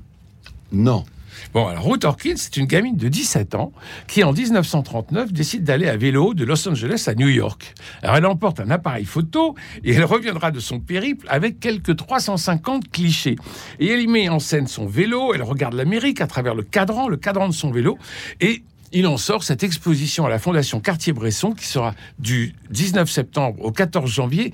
Non. 0.71 1.03
Bon, 1.53 1.67
alors 1.67 1.85
Ruth 1.85 2.03
Orkin, 2.03 2.33
c'est 2.35 2.57
une 2.57 2.65
gamine 2.65 2.97
de 2.97 3.07
17 3.07 3.55
ans 3.55 3.71
qui, 4.07 4.23
en 4.23 4.33
1939, 4.33 5.31
décide 5.31 5.63
d'aller 5.63 5.87
à 5.87 5.95
vélo 5.95 6.33
de 6.33 6.43
Los 6.43 6.67
Angeles 6.67 7.05
à 7.07 7.15
New 7.15 7.29
York. 7.29 7.73
Alors, 8.01 8.17
elle 8.17 8.25
emporte 8.25 8.59
un 8.59 8.69
appareil 8.69 9.05
photo 9.05 9.55
et 9.83 9.93
elle 9.93 10.05
reviendra 10.05 10.51
de 10.51 10.59
son 10.59 10.79
périple 10.79 11.25
avec 11.29 11.59
quelques 11.59 11.95
350 11.95 12.91
clichés. 12.91 13.37
Et 13.79 13.87
elle 13.87 14.01
y 14.01 14.07
met 14.07 14.29
en 14.29 14.39
scène 14.39 14.67
son 14.67 14.85
vélo, 14.85 15.33
elle 15.33 15.43
regarde 15.43 15.73
l'Amérique 15.73 16.21
à 16.21 16.27
travers 16.27 16.53
le 16.53 16.63
cadran, 16.63 17.07
le 17.07 17.17
cadran 17.17 17.47
de 17.47 17.53
son 17.53 17.71
vélo, 17.71 17.97
et 18.41 18.63
il 18.93 19.07
en 19.07 19.17
sort 19.17 19.43
cette 19.43 19.63
exposition 19.63 20.25
à 20.25 20.29
la 20.29 20.39
Fondation 20.39 20.79
Cartier-Bresson 20.79 21.51
qui 21.51 21.65
sera 21.65 21.93
du 22.19 22.55
19 22.71 23.09
septembre 23.09 23.63
au 23.63 23.71
14 23.71 24.09
janvier 24.09 24.53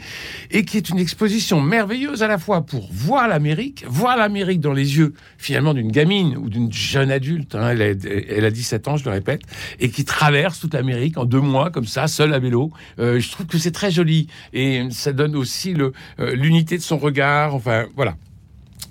et 0.52 0.66
qui 0.66 0.78
est 0.78 0.90
une 0.90 1.00
exposition 1.00 1.62
merveilleuse 1.62 2.24
à 2.24 2.28
la 2.28 2.38
fois 2.38 2.66
pour 2.66 2.90
voir 2.92 3.28
l'Amérique, 3.28 3.86
voir 3.88 4.18
l'Amérique 4.18 4.60
dans 4.60 4.74
les 4.74 4.98
yeux 4.98 5.14
finalement 5.38 5.74
d'une 5.74 5.92
gamine 5.92 6.36
ou 6.38 6.50
d'une 6.50 6.72
jeune 6.72 7.12
adulte, 7.12 7.56
hein, 7.56 7.70
elle, 7.70 8.46
a, 8.46 8.52
17 8.52 8.88
ans 8.88 8.98
je 8.98 9.06
le 9.06 9.12
répète, 9.12 9.42
et 9.80 9.90
qui 9.90 10.06
traverse 10.06 10.60
toute 10.60 10.74
l'Amérique 10.74 11.18
en 11.18 11.26
deux 11.26 11.42
mois 11.42 11.70
comme 11.70 11.86
ça, 11.86 12.08
seule 12.08 12.34
à 12.34 12.40
vélo. 12.40 12.72
Euh, 13.00 13.20
je 13.20 13.32
trouve 13.32 13.46
que 13.46 13.58
c'est 13.58 13.72
très 13.72 13.92
joli 13.92 14.28
et 14.52 14.88
ça 14.92 15.14
donne 15.14 15.36
aussi 15.36 15.74
euh, 15.74 15.92
l'unité 16.36 16.78
de 16.78 16.84
son 16.84 16.98
regard, 16.98 17.56
enfin 17.56 17.86
voilà. 17.96 18.16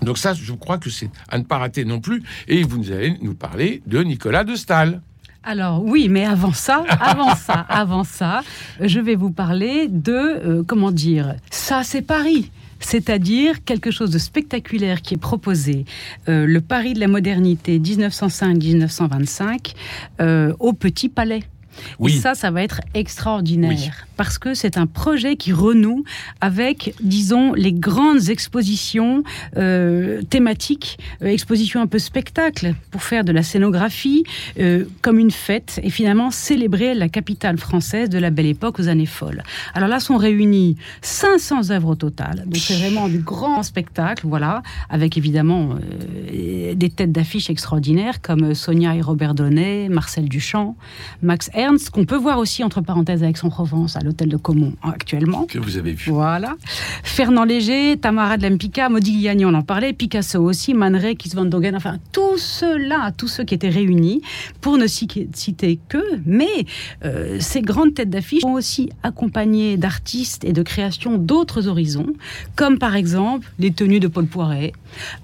Donc 0.02 0.18
ça, 0.18 0.34
je 0.34 0.52
crois 0.52 0.78
que 0.78 0.90
c'est 0.90 1.10
à 1.28 1.38
ne 1.38 1.44
pas 1.44 1.58
rater 1.58 1.84
non 1.84 2.00
plus. 2.00 2.22
Et 2.48 2.62
vous 2.64 2.90
allez 2.90 3.16
nous 3.22 3.34
parler 3.34 3.82
de 3.86 4.02
Nicolas 4.02 4.44
de 4.44 4.56
Stahl. 4.56 5.00
Alors 5.44 5.82
oui, 5.84 6.08
mais 6.08 6.24
avant 6.24 6.52
ça, 6.52 6.84
avant 7.00 7.34
ça, 7.34 7.52
avant 7.68 8.04
ça, 8.04 8.42
je 8.80 9.00
vais 9.00 9.16
vous 9.16 9.32
parler 9.32 9.88
de, 9.88 10.12
euh, 10.12 10.62
comment 10.64 10.92
dire, 10.92 11.34
ça 11.50 11.82
c'est 11.82 12.02
Paris. 12.02 12.50
c'est-à-dire 12.78 13.64
quelque 13.64 13.90
chose 13.90 14.10
de 14.10 14.18
spectaculaire 14.18 15.02
qui 15.02 15.14
est 15.14 15.20
proposé, 15.20 15.84
euh, 16.28 16.46
le 16.46 16.60
Paris 16.60 16.94
de 16.94 17.00
la 17.00 17.08
modernité 17.08 17.78
1905-1925, 17.78 19.74
euh, 20.20 20.52
au 20.58 20.72
Petit 20.72 21.08
Palais. 21.08 21.42
Oui. 21.98 22.14
Et 22.14 22.20
ça, 22.20 22.34
ça 22.34 22.50
va 22.50 22.62
être 22.62 22.80
extraordinaire. 22.94 24.06
Parce 24.16 24.38
que 24.38 24.54
c'est 24.54 24.76
un 24.76 24.86
projet 24.86 25.36
qui 25.36 25.52
renoue 25.52 26.04
avec, 26.40 26.94
disons, 27.00 27.54
les 27.54 27.72
grandes 27.72 28.28
expositions 28.28 29.22
euh, 29.56 30.22
thématiques, 30.22 30.98
euh, 31.22 31.26
expositions 31.26 31.80
un 31.80 31.86
peu 31.86 31.98
spectacle, 31.98 32.74
pour 32.90 33.02
faire 33.02 33.24
de 33.24 33.32
la 33.32 33.42
scénographie 33.42 34.24
euh, 34.58 34.84
comme 35.00 35.18
une 35.18 35.30
fête 35.30 35.80
et 35.82 35.90
finalement 35.90 36.30
célébrer 36.30 36.94
la 36.94 37.08
capitale 37.08 37.58
française 37.58 38.08
de 38.08 38.18
la 38.18 38.30
belle 38.30 38.46
époque 38.46 38.78
aux 38.78 38.88
années 38.88 39.06
folles. 39.06 39.42
Alors 39.74 39.88
là 39.88 40.00
sont 40.00 40.16
réunies 40.16 40.76
500 41.02 41.70
œuvres 41.70 41.88
au 41.88 41.94
total. 41.94 42.44
Donc 42.46 42.56
c'est 42.56 42.76
vraiment 42.76 43.08
du 43.08 43.18
grand 43.18 43.62
spectacle, 43.62 44.26
voilà, 44.26 44.62
avec 44.88 45.16
évidemment 45.16 45.76
des 46.30 46.92
têtes 46.94 47.12
d'affiche 47.12 47.50
extraordinaires 47.50 48.20
comme 48.20 48.54
Sonia 48.54 48.94
et 48.94 49.00
Robert 49.00 49.34
Donnet, 49.34 49.88
Marcel 49.88 50.28
Duchamp, 50.28 50.76
Max 51.22 51.50
Ernst, 51.62 51.90
qu'on 51.90 52.04
peut 52.04 52.16
voir 52.16 52.38
aussi 52.38 52.64
entre 52.64 52.80
parenthèses 52.80 53.22
à 53.22 53.28
Aix-en-Provence, 53.28 53.96
à 53.96 54.00
l'hôtel 54.00 54.28
de 54.28 54.36
Caumont 54.36 54.72
actuellement. 54.82 55.44
Que 55.46 55.58
vous 55.58 55.76
avez 55.76 55.92
vu. 55.92 56.10
Voilà. 56.10 56.54
Fernand 57.04 57.44
Léger, 57.44 57.96
Tamara 57.96 58.36
de 58.36 58.46
Lempicka, 58.48 58.88
Modigliani, 58.88 59.44
on 59.44 59.54
en 59.54 59.62
parlait, 59.62 59.92
Picasso 59.92 60.40
aussi, 60.42 60.74
Man 60.74 60.96
Ray, 60.96 61.16
van 61.34 61.44
Dogen, 61.44 61.76
enfin, 61.76 61.98
tous 62.12 62.38
ceux-là, 62.38 63.12
tous 63.16 63.28
ceux 63.28 63.44
qui 63.44 63.54
étaient 63.54 63.68
réunis, 63.68 64.22
pour 64.60 64.76
ne 64.76 64.86
ci- 64.86 65.28
citer 65.34 65.78
que, 65.88 66.02
mais 66.26 66.66
euh, 67.04 67.36
ces 67.40 67.62
grandes 67.62 67.94
têtes 67.94 68.10
d'affiche 68.10 68.40
sont 68.42 68.50
aussi 68.52 68.90
accompagnées 69.02 69.76
d'artistes 69.76 70.44
et 70.44 70.52
de 70.52 70.62
créations 70.62 71.16
d'autres 71.18 71.68
horizons, 71.68 72.12
comme 72.56 72.78
par 72.78 72.96
exemple 72.96 73.46
les 73.58 73.70
tenues 73.70 74.00
de 74.00 74.08
Paul 74.08 74.26
Poiret, 74.26 74.72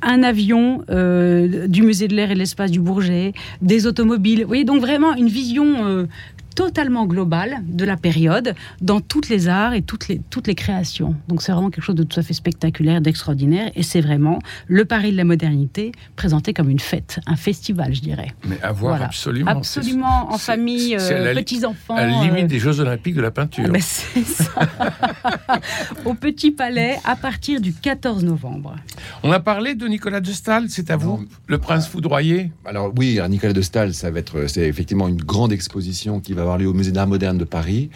un 0.02 0.22
avion 0.22 0.84
euh, 0.90 1.66
du 1.66 1.82
musée 1.82 2.06
de 2.08 2.14
l'air 2.14 2.30
et 2.30 2.34
de 2.34 2.38
l'espace 2.38 2.70
du 2.70 2.80
Bourget, 2.80 3.32
des 3.60 3.86
automobiles. 3.86 4.42
Vous 4.42 4.46
voyez, 4.48 4.64
donc 4.64 4.80
vraiment 4.80 5.14
une 5.14 5.28
vision 5.28 5.66
euh, 5.86 6.06
totalement 6.58 7.06
globale 7.06 7.60
de 7.68 7.84
la 7.84 7.96
période 7.96 8.52
dans 8.80 9.00
toutes 9.00 9.28
les 9.28 9.46
arts 9.46 9.74
et 9.74 9.82
toutes 9.82 10.08
les, 10.08 10.20
toutes 10.28 10.48
les 10.48 10.56
créations. 10.56 11.14
Donc 11.28 11.40
c'est 11.40 11.52
vraiment 11.52 11.70
quelque 11.70 11.84
chose 11.84 11.94
de 11.94 12.02
tout 12.02 12.18
à 12.18 12.22
fait 12.24 12.34
spectaculaire, 12.34 13.00
d'extraordinaire, 13.00 13.70
et 13.76 13.84
c'est 13.84 14.00
vraiment 14.00 14.40
le 14.66 14.84
Paris 14.84 15.12
de 15.12 15.16
la 15.16 15.22
modernité 15.22 15.92
présenté 16.16 16.52
comme 16.52 16.68
une 16.68 16.80
fête, 16.80 17.20
un 17.28 17.36
festival, 17.36 17.94
je 17.94 18.00
dirais. 18.00 18.34
Mais 18.44 18.60
à 18.60 18.72
voir 18.72 18.94
Voilà. 18.94 19.04
absolument. 19.06 19.52
Absolument, 19.52 20.32
en 20.32 20.38
famille, 20.38 20.96
li- 20.96 21.34
petits-enfants. 21.36 21.94
À 21.94 22.06
la 22.06 22.24
limite 22.24 22.44
euh, 22.46 22.48
des 22.48 22.58
Jeux 22.58 22.80
Olympiques 22.80 23.14
de 23.14 23.20
la 23.22 23.30
peinture. 23.30 23.64
ah 23.68 23.70
ben, 23.70 23.80
c'est 23.80 24.24
ça. 24.24 24.50
Au 26.04 26.14
Petit 26.14 26.50
Palais 26.50 26.98
à 27.04 27.14
partir 27.14 27.60
du 27.60 27.72
14 27.72 28.24
novembre. 28.24 28.74
On 29.22 29.30
a 29.30 29.38
parlé 29.38 29.76
de 29.76 29.86
Nicolas 29.86 30.20
de 30.20 30.32
Staël, 30.32 30.64
c'est 30.68 30.90
à 30.90 30.96
vous, 30.96 31.24
le 31.46 31.58
prince 31.58 31.86
foudroyé? 31.86 32.50
Alors 32.64 32.92
oui, 32.96 33.20
Nicolas 33.28 33.52
de 33.52 33.62
Staël, 33.62 33.94
ça 33.94 34.10
va 34.10 34.18
être, 34.18 34.48
c'est 34.48 34.66
effectivement 34.66 35.06
une 35.06 35.22
grande 35.22 35.52
exposition 35.52 36.18
qui 36.18 36.32
va 36.32 36.47
avoir 36.48 36.58
lieu 36.58 36.66
au 36.68 36.72
Musée 36.74 36.92
d'Art 36.92 37.06
moderne 37.06 37.38
de 37.38 37.44
Paris. 37.44 37.90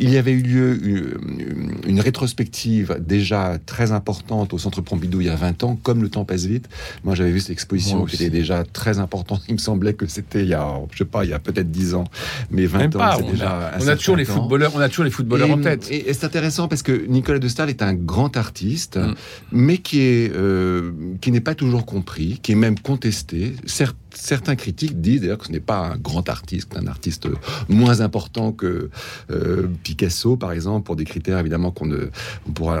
Il 0.00 0.10
y 0.10 0.16
avait 0.16 0.32
eu 0.32 0.42
lieu 0.42 0.78
une, 0.84 1.72
une 1.86 2.00
rétrospective 2.00 2.96
déjà 3.00 3.58
très 3.66 3.92
importante 3.92 4.52
au 4.52 4.58
Centre 4.58 4.80
Pompidou 4.80 5.20
il 5.20 5.26
y 5.26 5.30
a 5.30 5.36
20 5.36 5.64
ans, 5.64 5.78
comme 5.82 6.02
le 6.02 6.08
temps 6.08 6.24
passe 6.24 6.44
vite. 6.46 6.68
Moi, 7.04 7.14
j'avais 7.14 7.30
vu 7.30 7.40
cette 7.40 7.50
exposition 7.50 8.04
qui 8.04 8.16
était 8.16 8.30
déjà 8.30 8.64
très 8.64 8.98
importante. 8.98 9.42
Il 9.48 9.54
me 9.54 9.58
semblait 9.58 9.94
que 9.94 10.06
c'était 10.06 10.42
il 10.42 10.48
y 10.48 10.54
a, 10.54 10.66
je 10.92 10.98
sais 10.98 11.04
pas, 11.04 11.24
il 11.24 11.30
y 11.30 11.34
a 11.34 11.38
peut-être 11.38 11.70
10 11.70 11.94
ans, 11.94 12.04
mais 12.50 12.66
20 12.66 12.78
Même 12.78 12.90
ans, 13.00 13.16
c'est 13.18 13.30
déjà 13.30 13.50
a, 13.68 13.78
on 13.80 13.88
a 13.88 13.96
toujours 13.96 14.16
les 14.16 14.24
footballeurs, 14.24 14.72
on 14.74 14.80
a 14.80 14.88
toujours 14.88 15.04
les 15.04 15.10
footballeurs 15.10 15.48
et, 15.48 15.52
en 15.52 15.60
tête. 15.60 15.88
Et, 15.90 16.08
et 16.10 16.12
c'est 16.12 16.24
intéressant 16.26 16.68
parce 16.68 16.82
que 16.82 17.06
Nicolas 17.06 17.38
de 17.38 17.48
Staël 17.48 17.68
est 17.70 17.82
un 17.82 17.94
grand 17.94 18.36
artiste, 18.36 18.96
Mm. 18.98 19.14
mais 19.52 19.78
qui 19.78 20.00
est 20.00 20.32
euh, 20.34 20.92
qui 21.20 21.30
n'est 21.30 21.40
pas 21.40 21.54
toujours 21.54 21.84
compris, 21.86 22.38
qui 22.42 22.52
est 22.52 22.56
même 22.56 22.78
contesté. 22.78 23.54
Cer- 23.66 23.92
certains 24.18 24.56
critiques 24.56 25.00
disent 25.00 25.20
d'ailleurs 25.20 25.38
que 25.38 25.46
ce 25.46 25.52
n'est 25.52 25.60
pas 25.60 25.78
un 25.92 25.96
grand 25.96 26.28
artiste, 26.28 26.76
un 26.76 26.86
artiste 26.86 27.28
moins 27.68 28.00
important 28.00 28.52
que 28.52 28.90
euh, 29.30 29.68
Picasso, 29.82 30.36
par 30.36 30.52
exemple, 30.52 30.84
pour 30.84 30.96
des 30.96 31.04
critères 31.04 31.38
évidemment 31.38 31.70
qu'on 31.70 31.86
ne 31.86 32.10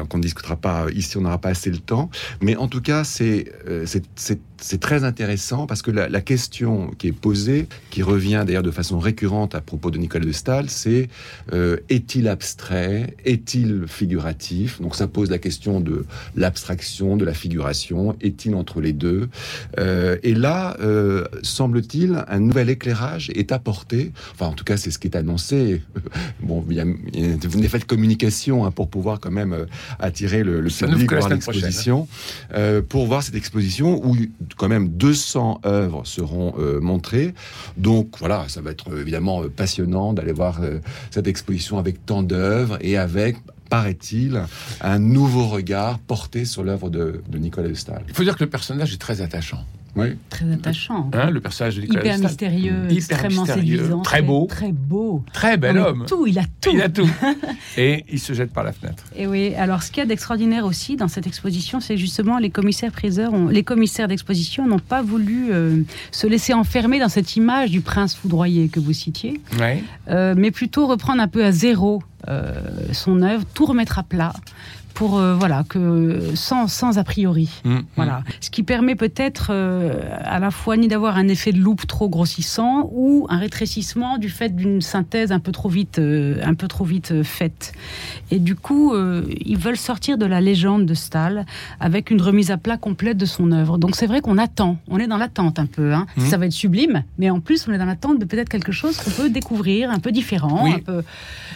qu'on 0.08 0.18
discutera 0.18 0.56
pas 0.56 0.86
ici, 0.94 1.16
on 1.16 1.22
n'aura 1.22 1.38
pas 1.38 1.50
assez 1.50 1.70
le 1.70 1.78
temps. 1.78 2.10
Mais 2.42 2.56
en 2.56 2.68
tout 2.68 2.80
cas, 2.80 3.04
c'est 3.04 3.52
euh, 3.68 3.86
c'est- 3.86 4.40
c'est 4.60 4.80
très 4.80 5.04
intéressant 5.04 5.68
parce 5.68 5.82
que 5.82 5.92
la, 5.92 6.20
question 6.20 6.90
qui 6.98 7.06
est 7.06 7.12
posée, 7.12 7.68
qui 7.90 8.02
revient 8.02 8.42
d'ailleurs 8.44 8.64
de 8.64 8.72
façon 8.72 8.98
récurrente 8.98 9.54
à 9.54 9.60
propos 9.60 9.92
de 9.92 9.98
Nicolas 9.98 10.24
de 10.24 10.32
Staël, 10.32 10.68
c'est 10.68 11.08
euh, 11.52 11.76
est-il 11.88 12.26
abstrait, 12.26 13.14
est-il 13.24 13.84
figuratif? 13.86 14.80
Donc 14.80 14.96
ça 14.96 15.06
pose 15.06 15.30
la 15.30 15.38
question 15.38 15.78
de 15.80 16.04
l'abstraction, 16.34 17.16
de 17.16 17.24
la 17.24 17.34
figuration, 17.34 18.16
est-il 18.20 18.56
entre 18.56 18.80
les 18.80 18.92
deux? 18.92 19.28
Et 19.78 20.34
là, 20.34 20.76
semble-t-il, 21.42 22.24
un 22.26 22.40
nouvel 22.40 22.70
éclairage 22.70 23.30
est 23.34 23.52
apporté. 23.52 24.12
Enfin, 24.32 24.46
en 24.46 24.52
tout 24.52 24.64
cas, 24.64 24.76
c'est 24.76 24.90
ce 24.90 24.98
qui 24.98 25.08
est 25.08 25.16
annoncé. 25.16 25.82
Bon, 26.40 26.64
il 26.70 26.76
y 26.76 26.80
a, 26.80 26.84
une 26.84 27.64
effet 27.64 27.78
de 27.78 27.84
communication 27.84 28.64
hein, 28.64 28.70
pour 28.70 28.88
pouvoir 28.88 29.20
quand 29.20 29.30
même 29.30 29.52
euh, 29.52 29.66
attirer 29.98 30.42
le, 30.42 30.62
public 30.62 31.10
voir 31.10 31.20
prochaine, 31.20 31.32
l'exposition, 31.32 32.08
euh, 32.54 32.80
pour 32.80 33.06
voir 33.06 33.22
cette 33.22 33.34
exposition 33.34 34.04
où 34.06 34.16
quand 34.56 34.68
même 34.68 34.88
200 34.88 35.60
œuvres 35.66 36.06
seront 36.06 36.54
euh, 36.58 36.80
montrées. 36.80 37.34
Donc 37.76 38.18
voilà, 38.18 38.46
ça 38.48 38.60
va 38.60 38.70
être 38.70 38.96
évidemment 38.98 39.42
passionnant 39.54 40.12
d'aller 40.12 40.32
voir 40.32 40.60
euh, 40.62 40.78
cette 41.10 41.26
exposition 41.26 41.78
avec 41.78 42.04
tant 42.06 42.22
d'œuvres 42.22 42.78
et 42.80 42.96
avec 42.96 43.36
paraît-il, 43.68 44.42
un 44.80 44.98
nouveau 44.98 45.46
regard 45.46 45.98
porté 45.98 46.46
sur 46.46 46.64
l'œuvre 46.64 46.88
de, 46.88 47.22
de 47.28 47.38
Nicolas 47.38 47.68
de 47.68 47.74
Staël. 47.74 48.02
Il 48.08 48.14
faut 48.14 48.24
dire 48.24 48.36
que 48.36 48.44
le 48.44 48.50
personnage 48.50 48.94
est 48.94 48.98
très 48.98 49.20
attachant. 49.20 49.62
Oui. 49.96 50.08
Très 50.30 50.50
attachant. 50.52 51.10
Hein, 51.12 51.30
le 51.30 51.40
personnage 51.40 51.76
de 51.76 51.80
Nicolas 51.82 52.00
Hyper 52.02 52.18
mystérieux, 52.18 52.84
Hyper 52.88 52.96
extrêmement 52.96 53.42
mystérieux, 53.42 53.76
séduisant, 53.78 54.02
très 54.02 54.22
beau. 54.22 54.46
très 54.48 54.72
beau. 54.72 55.24
Très 55.32 55.56
bel 55.56 55.76
Non, 55.76 55.86
homme. 55.86 56.04
Tout, 56.06 56.26
il 56.26 56.38
a 56.38 56.44
tout. 56.60 56.70
Il 56.72 56.80
a 56.82 56.88
tout. 56.88 57.08
Et 57.76 58.04
il 58.10 58.20
se 58.20 58.32
jette 58.32 58.52
par 58.52 58.64
la 58.64 58.72
fenêtre. 58.72 59.04
Et 59.16 59.26
oui, 59.26 59.54
alors 59.56 59.82
ce 59.82 59.90
qu'il 59.90 59.98
y 59.98 60.02
a 60.02 60.06
d'extraordinaire 60.06 60.64
aussi 60.66 60.96
dans 60.96 61.08
cette 61.08 61.26
exposition, 61.26 61.80
c'est 61.80 61.96
justement 61.96 62.38
les 62.38 62.50
commissaires 62.50 62.92
priseurs, 62.92 63.32
ont- 63.32 63.48
les 63.48 63.62
commissaires 63.64 64.08
d'exposition 64.08 64.66
n'ont 64.68 64.78
pas 64.78 65.02
voulu 65.02 65.48
euh, 65.50 65.82
se 66.12 66.26
laisser 66.26 66.52
enfermer 66.54 67.00
dans 67.00 67.08
cette 67.08 67.34
image 67.36 67.70
du 67.70 67.80
prince 67.80 68.14
foudroyé 68.14 68.68
que 68.68 68.78
vous 68.80 68.92
citiez, 68.92 69.40
Ouais. 69.58 69.82
euh, 70.10 70.34
mais 70.36 70.50
plutôt 70.50 70.86
reprendre 70.86 71.20
un 71.22 71.28
peu 71.28 71.44
à 71.44 71.50
zéro 71.52 72.02
euh, 72.28 72.52
son 72.92 73.22
œuvre, 73.22 73.44
tout 73.54 73.64
remettre 73.64 73.98
à 73.98 74.02
plat. 74.02 74.32
Pour 74.98 75.18
euh, 75.18 75.34
voilà 75.36 75.62
que 75.68 76.20
sans, 76.34 76.66
sans 76.66 76.98
a 76.98 77.04
priori 77.04 77.48
Mm, 77.64 77.78
voilà 77.96 78.22
ce 78.40 78.50
qui 78.50 78.62
permet 78.64 78.96
peut-être 78.96 79.48
euh, 79.50 79.92
à 80.24 80.38
la 80.40 80.50
fois 80.50 80.76
ni 80.76 80.88
d'avoir 80.88 81.16
un 81.16 81.28
effet 81.28 81.52
de 81.52 81.58
loupe 81.58 81.86
trop 81.86 82.08
grossissant 82.08 82.88
ou 82.92 83.26
un 83.30 83.38
rétrécissement 83.38 84.18
du 84.18 84.28
fait 84.28 84.54
d'une 84.54 84.80
synthèse 84.80 85.30
un 85.32 85.38
peu 85.38 85.52
trop 85.52 85.68
vite 85.68 85.98
euh, 86.00 86.40
un 86.42 86.54
peu 86.54 86.66
trop 86.68 86.84
vite 86.84 87.22
faite 87.22 87.72
et 88.32 88.38
du 88.40 88.54
coup 88.56 88.92
ils 89.46 89.56
veulent 89.58 89.76
sortir 89.76 90.18
de 90.18 90.26
la 90.26 90.40
légende 90.40 90.84
de 90.84 90.94
Stahl 90.94 91.46
avec 91.80 92.10
une 92.10 92.20
remise 92.20 92.50
à 92.50 92.56
plat 92.56 92.76
complète 92.76 93.16
de 93.16 93.26
son 93.26 93.52
œuvre 93.52 93.78
donc 93.78 93.94
c'est 93.96 94.06
vrai 94.06 94.20
qu'on 94.20 94.36
attend 94.38 94.78
on 94.88 94.98
est 94.98 95.06
dans 95.06 95.16
l'attente 95.16 95.58
un 95.60 95.66
peu 95.66 95.92
hein. 95.94 96.06
Mhm. 96.16 96.26
ça 96.26 96.36
va 96.38 96.46
être 96.46 96.52
sublime 96.52 97.04
mais 97.18 97.30
en 97.30 97.40
plus 97.40 97.66
on 97.68 97.72
est 97.72 97.78
dans 97.78 97.84
l'attente 97.92 98.18
de 98.18 98.24
peut-être 98.24 98.48
quelque 98.48 98.72
chose 98.72 98.96
qu'on 98.98 99.10
peut 99.10 99.30
découvrir 99.30 99.90
un 99.90 100.00
peu 100.00 100.10
différent 100.12 100.64
Oui. 100.64 100.72
un 100.74 100.78
peu 100.80 101.02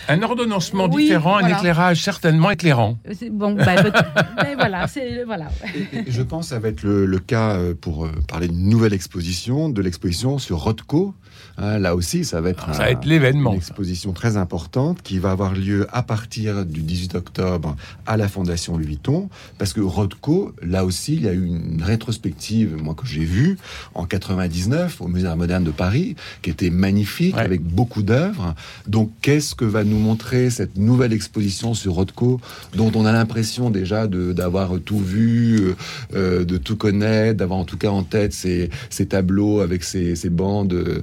Un 0.09 0.23
ordonnancement 0.23 0.89
Oui, 0.91 1.05
différent, 1.05 1.37
un 1.37 1.49
éclairage 1.49 2.03
certainement 2.03 2.51
éclairant. 2.51 2.99
c'est- 3.13 3.31
bon 3.31 3.53
bah, 3.53 3.77
mais 4.43 4.55
voilà 4.55 4.87
voilà 5.27 5.49
Et- 5.75 5.99
et 5.99 6.05
je 6.11 6.23
pense 6.23 6.47
que 6.47 6.55
ça 6.55 6.59
va 6.59 6.69
être 6.69 6.83
le, 6.83 7.07
le 7.07 7.19
cas 7.19 7.53
euh, 7.57 7.75
pour 7.81 8.07
euh, 8.07 8.11
parler 8.29 8.49
d'une 8.49 8.69
nouvelle 8.69 8.93
exposition, 8.95 9.69
de 9.69 9.81
l'exposition 9.83 10.39
sur 10.39 10.59
Rothko. 10.59 11.15
Hein, 11.59 11.79
là 11.79 11.95
aussi, 11.95 12.25
ça 12.25 12.41
va 12.41 12.51
être, 12.51 12.67
Ça 12.75 12.79
va 12.79 12.85
un- 12.85 12.91
être 12.93 13.05
l'événement. 13.05 13.51
une 13.53 13.57
exposition 13.59 14.13
très 14.13 14.37
importante 14.37 15.03
qui 15.03 15.19
va 15.19 15.31
avoir 15.33 15.55
lieu 15.55 15.87
à 15.93 16.03
partir 16.03 16.65
du 16.65 16.81
18 16.83 17.15
octobre 17.15 17.77
à 18.07 18.17
la 18.17 18.29
Fondation 18.29 18.77
Louis 18.77 18.87
Vuitton. 18.87 19.29
Parce 19.59 19.73
que 19.73 19.81
Rothko, 19.81 20.53
là 20.63 20.85
aussi, 20.85 21.15
il 21.17 21.23
y 21.23 21.29
a 21.29 21.33
eu 21.33 21.45
une 21.45 21.83
rétrospective, 21.83 22.77
moi, 22.83 22.95
que 22.95 23.07
j'ai 23.07 23.25
vue 23.25 23.59
en 23.95 24.05
99 24.07 25.01
au 25.01 25.09
Musée 25.09 25.33
moderne 25.37 25.65
de 25.65 25.71
Paris, 25.71 26.17
qui 26.43 26.51
était 26.51 26.71
magnifique, 26.71 27.37
Ouais. 27.37 27.43
avec 27.43 27.63
beaucoup 27.63 28.03
d'œuvres. 28.03 28.55
Donc, 28.87 29.11
qu'est-ce 29.21 29.55
que 29.55 29.65
va 29.65 29.85
nous 29.85 29.99
montrer 29.99 30.51
cette 30.51 30.77
nouvelle 30.77 31.13
exposition 31.13 31.75
sur 31.75 31.95
Rothko, 31.95 32.41
dont 32.75 32.91
on 32.95 33.05
a 33.05 33.13
l'impression 33.13 33.71
déjà 33.71 34.07
de- 34.07 34.33
d'avoir 34.33 34.79
tout 34.85 34.99
vu, 34.99 35.57
euh, 35.61 35.75
euh, 36.15 36.45
de 36.45 36.57
tout 36.57 36.77
connaître, 36.77 37.37
d'avoir 37.39 37.59
en 37.59 37.65
tout 37.65 37.77
cas 37.77 37.91
en 37.91 38.03
tête 38.03 38.33
ces, 38.33 38.71
ces 38.91 39.07
tableaux 39.07 39.61
avec 39.61 39.85
ces, 39.85 40.17
ces 40.17 40.31
bandes 40.31 40.73
euh, 40.73 41.03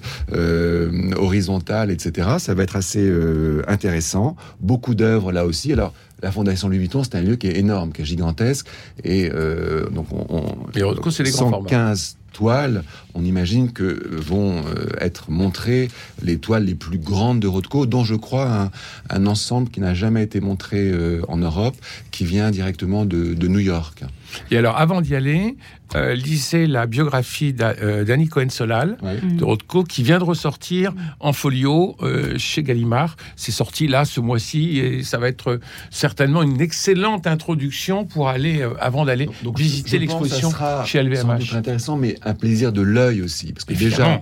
horizontales, 1.18 1.92
etc. 1.92 2.30
Ça 2.40 2.54
va 2.54 2.64
être 2.64 2.76
assez 2.76 3.08
euh, 3.08 3.62
intéressant. 3.68 4.36
Beaucoup 4.60 4.96
d'œuvres 4.96 5.32
là 5.32 5.46
aussi. 5.46 5.72
Alors, 5.74 5.94
la 6.22 6.32
Fondation 6.32 6.68
Louis 6.68 6.80
Vuitton, 6.80 7.04
c'est 7.04 7.16
un 7.16 7.22
lieu 7.22 7.36
qui 7.38 7.48
est 7.48 7.58
énorme, 7.58 7.92
qui 7.94 8.02
est 8.02 8.06
gigantesque. 8.06 8.68
Et 9.04 9.30
euh, 9.34 9.90
donc, 9.90 10.08
on, 10.12 10.26
on- 10.30 10.46
Et 10.78 10.84
c'est 11.12 11.24
les 11.24 11.32
grands 11.32 11.50
formats. 11.50 11.70
115 11.70 12.18
toile, 12.32 12.84
on 13.14 13.24
imagine 13.24 13.72
que 13.72 14.00
vont 14.12 14.58
euh, 14.60 14.88
être 15.00 15.30
montrées 15.32 15.88
les 16.22 16.38
toiles 16.38 16.66
les 16.66 16.76
plus 16.76 16.98
grandes 17.00 17.40
de 17.40 17.48
Rothko, 17.48 17.86
dont 17.86 18.04
je 18.04 18.16
crois 18.16 18.50
un, 18.52 18.72
un 19.10 19.26
ensemble 19.26 19.70
qui 19.70 19.80
n'a 19.82 19.94
jamais 19.94 20.24
été 20.24 20.40
montré 20.42 20.78
euh, 20.90 21.22
en 21.28 21.38
Europe, 21.38 21.76
qui 22.12 22.26
vient 22.26 22.52
directement 22.52 23.06
de, 23.06 23.34
de 23.34 23.48
New 23.48 23.60
York. 23.60 24.04
Et 24.52 24.58
alors, 24.58 24.78
avant 24.78 25.02
d'y 25.02 25.16
aller, 25.16 25.56
euh, 25.96 26.14
lisez 26.14 26.68
la 26.68 26.86
biographie 26.86 27.52
d'A- 27.52 27.74
euh, 27.82 28.04
d'Annie 28.04 28.28
Cohen-Solal 28.28 28.98
de 29.24 29.44
Rothko 29.44 29.84
qui 29.84 30.04
vient 30.04 30.20
de 30.20 30.24
ressortir 30.24 30.94
en 31.20 31.34
folio 31.34 31.96
euh, 32.04 32.38
chez 32.38 32.62
Gallimard. 32.62 33.16
C'est 33.36 33.52
sorti 33.52 33.88
là 33.88 34.06
ce 34.06 34.20
mois-ci 34.20 34.78
et 34.78 35.02
ça 35.02 35.18
va 35.18 35.30
être 35.30 35.60
certainement 35.90 36.44
une 36.44 36.62
excellente 36.62 37.26
introduction 37.26 38.06
pour 38.06 38.30
aller, 38.30 38.64
avant 38.80 39.04
d'aller 39.04 39.28
visiter 39.56 39.98
l'exposition 39.98 40.52
chez 40.86 41.02
LVMH. 41.02 41.56
intéressant, 41.56 41.98
mais 41.98 42.16
un 42.24 42.34
plaisir 42.34 42.72
de 42.74 42.82
l'œil 42.82 43.22
aussi, 43.22 43.54
parce 43.54 43.66
que 43.66 43.74
déjà. 43.74 44.22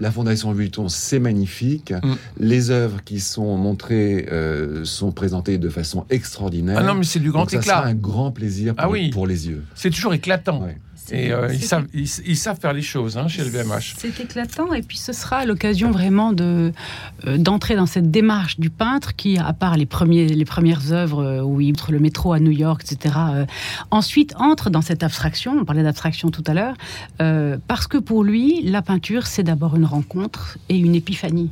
La 0.00 0.12
Fondation 0.12 0.52
Vuitton, 0.52 0.88
c'est 0.88 1.18
magnifique. 1.18 1.90
Mm. 1.90 2.14
Les 2.38 2.70
œuvres 2.70 3.02
qui 3.04 3.18
sont 3.18 3.56
montrées 3.56 4.28
euh, 4.30 4.84
sont 4.84 5.10
présentées 5.10 5.58
de 5.58 5.68
façon 5.68 6.06
extraordinaire. 6.08 6.76
Ah 6.78 6.84
non, 6.84 6.94
mais 6.94 7.02
c'est 7.02 7.18
du 7.18 7.32
grand 7.32 7.40
Donc 7.40 7.50
ça 7.50 7.56
éclat. 7.56 7.72
sera 7.78 7.86
un 7.86 7.94
grand 7.94 8.30
plaisir 8.30 8.76
pour, 8.76 8.84
Ah 8.84 8.88
oui. 8.88 9.10
pour 9.10 9.26
les 9.26 9.48
yeux. 9.48 9.64
C'est 9.74 9.90
toujours 9.90 10.14
éclatant. 10.14 10.62
Ouais. 10.62 10.76
Et 11.12 11.32
euh, 11.32 11.52
ils, 11.52 11.62
savent, 11.62 11.86
ils, 11.94 12.08
ils 12.26 12.36
savent 12.36 12.58
faire 12.60 12.72
les 12.72 12.82
choses 12.82 13.16
hein, 13.16 13.28
chez 13.28 13.42
LVMH. 13.42 13.94
C'est 13.98 14.20
éclatant 14.20 14.72
et 14.72 14.82
puis 14.82 14.98
ce 14.98 15.12
sera 15.12 15.44
l'occasion 15.44 15.90
vraiment 15.90 16.32
de 16.32 16.72
euh, 17.26 17.38
d'entrer 17.38 17.76
dans 17.76 17.86
cette 17.86 18.10
démarche 18.10 18.58
du 18.58 18.70
peintre 18.70 19.16
qui, 19.16 19.38
à 19.38 19.52
part 19.52 19.76
les 19.76 19.86
premiers 19.86 20.26
les 20.28 20.44
premières 20.44 20.92
œuvres 20.92 21.22
euh, 21.22 21.42
où 21.42 21.60
il 21.60 21.68
montre 21.68 21.92
le 21.92 22.00
métro 22.00 22.32
à 22.32 22.40
New 22.40 22.50
York, 22.50 22.82
etc. 22.84 23.14
euh, 23.18 23.46
ensuite 23.90 24.34
entre 24.38 24.70
dans 24.70 24.82
cette 24.82 25.02
abstraction. 25.02 25.56
On 25.60 25.64
parlait 25.64 25.82
d'abstraction 25.82 26.30
tout 26.30 26.44
à 26.46 26.54
l'heure 26.54 26.74
parce 27.66 27.86
que 27.86 27.98
pour 27.98 28.24
lui, 28.24 28.62
la 28.62 28.82
peinture 28.82 29.26
c'est 29.26 29.42
d'abord 29.42 29.76
une 29.76 29.84
rencontre 29.84 30.58
et 30.68 30.76
une 30.76 30.94
épiphanie. 30.94 31.50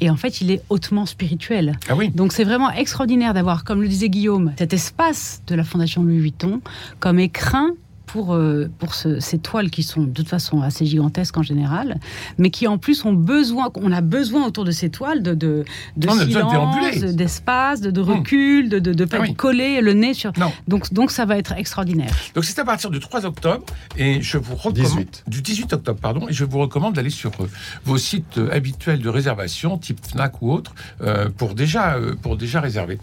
Et 0.00 0.10
en 0.10 0.16
fait, 0.16 0.40
il 0.40 0.50
est 0.50 0.62
hautement 0.68 1.06
spirituel. 1.06 1.78
Ah 1.88 1.94
oui. 1.96 2.10
Donc 2.10 2.32
c'est 2.32 2.44
vraiment 2.44 2.70
extraordinaire 2.70 3.34
d'avoir, 3.34 3.64
comme 3.64 3.82
le 3.82 3.88
disait 3.88 4.08
Guillaume, 4.08 4.52
cet 4.58 4.72
espace 4.72 5.42
de 5.46 5.54
la 5.54 5.64
Fondation 5.64 6.02
Louis 6.02 6.18
Vuitton 6.18 6.60
comme 7.00 7.18
écrin 7.18 7.74
pour, 8.08 8.34
euh, 8.34 8.68
pour 8.78 8.94
ce- 8.94 9.20
ces 9.20 9.38
toiles 9.38 9.70
qui 9.70 9.82
sont 9.82 10.02
de 10.02 10.10
toute 10.12 10.28
façon 10.28 10.62
assez 10.62 10.84
gigantesques 10.86 11.36
en 11.36 11.42
général, 11.42 11.98
mais 12.38 12.50
qui 12.50 12.66
en 12.66 12.78
plus 12.78 13.04
ont 13.04 13.12
besoin, 13.12 13.70
on 13.76 13.92
a 13.92 14.00
besoin 14.00 14.46
autour 14.46 14.64
de 14.64 14.70
ces 14.70 14.90
toiles 14.90 15.22
de, 15.22 15.34
de, 15.34 15.64
de 15.96 16.08
On 16.08 16.18
a 16.18 16.24
besoin 16.24 16.44
de 16.44 16.48
silence, 16.48 16.50
déambuler. 16.96 17.12
d'espace, 17.14 17.80
de, 17.80 17.90
de 17.90 18.00
recul, 18.00 18.68
de, 18.68 19.04
pas 19.04 19.18
Ah 19.18 19.22
oui. 19.22 19.34
coller 19.34 19.80
le 19.80 19.92
nez 19.92 20.14
sur... 20.14 20.32
Non. 20.38 20.50
Donc, 20.66 20.92
donc 20.92 21.10
ça 21.10 21.24
va 21.24 21.36
être 21.38 21.52
extraordinaire. 21.52 22.10
Donc 22.34 22.44
c'est 22.44 22.58
à 22.58 22.64
partir 22.64 22.90
du 22.90 22.98
3 23.00 23.26
octobre 23.26 23.64
et 23.96 24.20
je 24.22 24.38
vous 24.38 24.54
recommande 24.54 24.74
18. 24.74 25.24
du 25.26 25.42
18 25.42 25.72
octobre 25.74 26.00
pardon 26.00 26.28
et 26.28 26.32
je 26.32 26.44
vous 26.44 26.58
recommande 26.58 26.94
d'aller 26.94 27.10
sur 27.10 27.30
euh, 27.40 27.48
vos 27.84 27.98
sites 27.98 28.38
euh, 28.38 28.48
habituels 28.52 29.00
de 29.00 29.08
réservation 29.08 29.76
type 29.78 30.00
Fnac 30.06 30.40
ou 30.42 30.52
autre 30.52 30.74
euh, 31.02 31.28
pour 31.36 31.54
déjà 31.54 31.96
pour 32.22 32.36
déjà 32.36 32.60
réserver. 32.60 32.98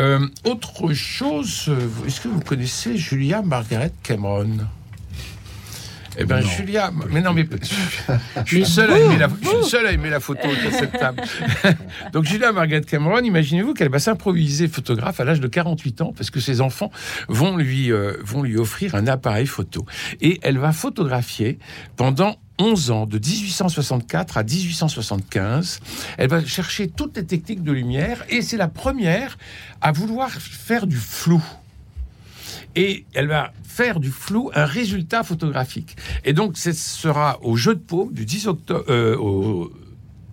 Euh, 0.00 0.26
autre 0.44 0.92
chose, 0.94 1.70
est-ce 2.06 2.20
que 2.20 2.28
vous 2.28 2.40
connaissez 2.40 2.96
Julia 2.96 3.42
Margaret 3.42 3.92
Cameron? 4.02 4.45
Eh 6.18 6.24
bien. 6.24 6.40
Julia, 6.40 6.90
mais 7.10 7.20
non, 7.20 7.32
mais 7.34 7.46
je 8.44 8.56
suis, 8.56 8.64
seul 8.64 8.90
à 8.90 8.98
aimer 8.98 9.18
la, 9.18 9.28
je 9.42 9.48
suis 9.48 9.64
seul 9.64 9.86
à 9.86 9.92
aimer 9.92 10.08
la 10.08 10.20
photo 10.20 10.48
de 10.48 10.70
cette 10.70 10.92
table. 10.92 11.22
Donc, 12.12 12.24
Julia 12.24 12.52
Margaret 12.52 12.82
Cameron, 12.82 13.20
imaginez-vous 13.20 13.74
qu'elle 13.74 13.90
va 13.90 13.98
s'improviser 13.98 14.68
photographe 14.68 15.20
à 15.20 15.24
l'âge 15.24 15.40
de 15.40 15.48
48 15.48 16.00
ans 16.00 16.12
parce 16.16 16.30
que 16.30 16.40
ses 16.40 16.60
enfants 16.60 16.90
vont 17.28 17.56
lui, 17.56 17.92
euh, 17.92 18.14
vont 18.24 18.42
lui 18.42 18.56
offrir 18.56 18.94
un 18.94 19.06
appareil 19.06 19.46
photo. 19.46 19.84
Et 20.20 20.40
elle 20.42 20.58
va 20.58 20.72
photographier 20.72 21.58
pendant 21.96 22.36
11 22.58 22.90
ans, 22.90 23.06
de 23.06 23.18
1864 23.18 24.38
à 24.38 24.42
1875. 24.42 25.80
Elle 26.16 26.30
va 26.30 26.42
chercher 26.42 26.88
toutes 26.88 27.18
les 27.18 27.26
techniques 27.26 27.62
de 27.62 27.72
lumière 27.72 28.24
et 28.30 28.40
c'est 28.40 28.56
la 28.56 28.68
première 28.68 29.36
à 29.82 29.92
vouloir 29.92 30.30
faire 30.30 30.86
du 30.86 30.96
flou 30.96 31.42
et 32.76 33.04
elle 33.14 33.26
va 33.26 33.52
faire 33.64 33.98
du 33.98 34.10
flou 34.10 34.50
un 34.54 34.66
résultat 34.66 35.24
photographique. 35.24 35.96
Et 36.24 36.32
donc, 36.32 36.56
ce 36.56 36.72
sera 36.72 37.38
au 37.42 37.56
jeu 37.56 37.74
de 37.74 37.80
paume 37.80 38.12
du 38.12 38.24
10 38.24 38.46
octobre. 38.46 38.84
euh, 38.88 39.16
au- 39.16 39.72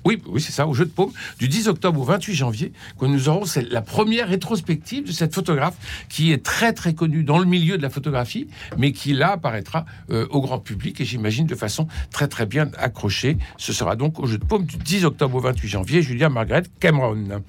oui, 0.06 0.22
oui, 0.28 0.42
c'est 0.42 0.52
ça, 0.52 0.66
de 0.86 0.92
paume, 0.92 1.14
du 1.40 1.48
10 1.48 1.70
octobre 1.70 2.02
au 2.02 2.04
28 2.04 2.34
janvier, 2.36 2.74
que 3.00 3.06
nous 3.06 3.30
aurons 3.30 3.46
la 3.70 3.82
première 3.82 4.28
rétrospective 4.28 5.08
de 5.08 5.14
cette 5.14 5.34
photographe 5.34 5.76
qui 6.10 6.34
est 6.34 6.44
très 6.44 6.74
très 6.74 6.94
connue 6.94 7.24
dans 7.24 7.40
le 7.40 7.46
milieu 7.46 7.78
de 7.78 7.82
la 7.82 7.90
photographie, 7.90 8.50
mais 8.78 8.92
qui 8.92 9.14
là 9.14 9.32
apparaîtra 9.32 9.86
euh, 10.10 10.28
au 10.30 10.42
grand 10.42 10.60
public 10.60 11.00
et 11.00 11.06
j'imagine 11.06 11.48
de 11.48 11.56
façon 11.56 11.88
très 12.12 12.28
très 12.28 12.46
bien 12.46 12.70
accrochée. 12.78 13.38
Ce 13.58 13.72
sera 13.72 13.96
donc 13.96 14.20
au 14.20 14.26
jeu 14.28 14.38
de 14.40 14.44
paume 14.44 14.66
du 14.66 14.76
10 14.76 15.06
octobre 15.06 15.36
au 15.38 15.40
28 15.40 15.70
janvier, 15.70 16.02
Julia 16.02 16.28
Margaret 16.28 16.64
Cameron. 16.82 17.42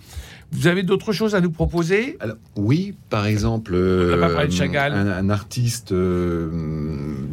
Vous 0.55 0.69
avez 0.69 0.85
d'autres 0.85 1.13
choses 1.13 1.35
à 1.35 1.41
nous 1.41 1.51
proposer? 1.51 2.17
Alors, 2.21 2.37
oui, 2.55 2.95
par 3.11 3.27
exemple, 3.27 3.73
euh, 3.75 4.39
un 5.19 5.29
artiste 5.29 5.91
euh, 5.91 6.49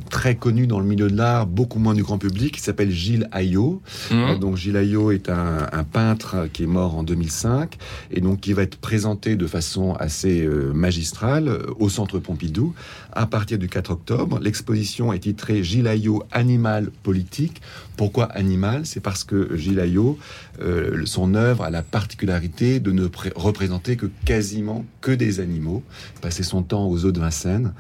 très 0.09 0.35
connu 0.35 0.67
dans 0.67 0.79
le 0.79 0.85
milieu 0.85 1.09
de 1.09 1.15
l'art, 1.15 1.45
beaucoup 1.47 1.79
moins 1.79 1.93
du 1.93 2.03
grand 2.03 2.17
public, 2.17 2.55
qui 2.55 2.61
s'appelle 2.61 2.91
Gilles 2.91 3.27
Ayot. 3.31 3.81
Hum 4.11 4.17
Euh, 4.17 4.37
Donc 4.37 4.57
Gilles 4.57 4.77
Ayot 4.77 5.11
est 5.11 5.29
un, 5.29 5.67
un 5.71 5.83
peintre 5.83 6.47
qui 6.51 6.63
est 6.63 6.67
mort 6.67 6.95
en 6.95 7.03
2005 7.03 7.77
et 8.11 8.21
donc 8.21 8.39
qui 8.41 8.53
va 8.53 8.63
être 8.63 8.77
présenté 8.77 9.35
de 9.35 9.47
façon 9.47 9.93
assez 9.93 10.41
euh, 10.41 10.73
magistrale 10.73 11.47
euh, 11.47 11.65
au 11.79 11.89
Centre 11.89 12.19
Pompidou 12.19 12.73
à 13.13 13.25
partir 13.25 13.57
du 13.57 13.67
4 13.67 13.91
octobre. 13.91 14.39
L'exposition 14.41 15.11
est 15.13 15.19
titrée 15.19 15.63
Gilles 15.63 15.87
Ayot 15.87 16.23
Animal 16.31 16.91
politique. 17.03 17.61
Pourquoi 17.97 18.25
animal? 18.25 18.85
C'est 18.85 18.99
parce 19.01 19.23
que 19.23 19.55
Gilles 19.57 19.79
Ayot, 19.79 20.17
euh, 20.61 21.01
son 21.05 21.35
œuvre 21.35 21.63
a 21.63 21.69
la 21.69 21.81
particularité 21.83 22.79
de 22.79 22.91
ne 22.91 23.07
pré- 23.07 23.31
représenter 23.35 23.95
que 23.95 24.07
quasiment 24.25 24.85
que 25.01 25.11
des 25.11 25.39
animaux. 25.39 25.83
Passer 26.21 26.43
son 26.43 26.63
temps 26.63 26.87
aux 26.87 27.05
eaux 27.05 27.11
de 27.11 27.19
Vincennes, 27.19 27.73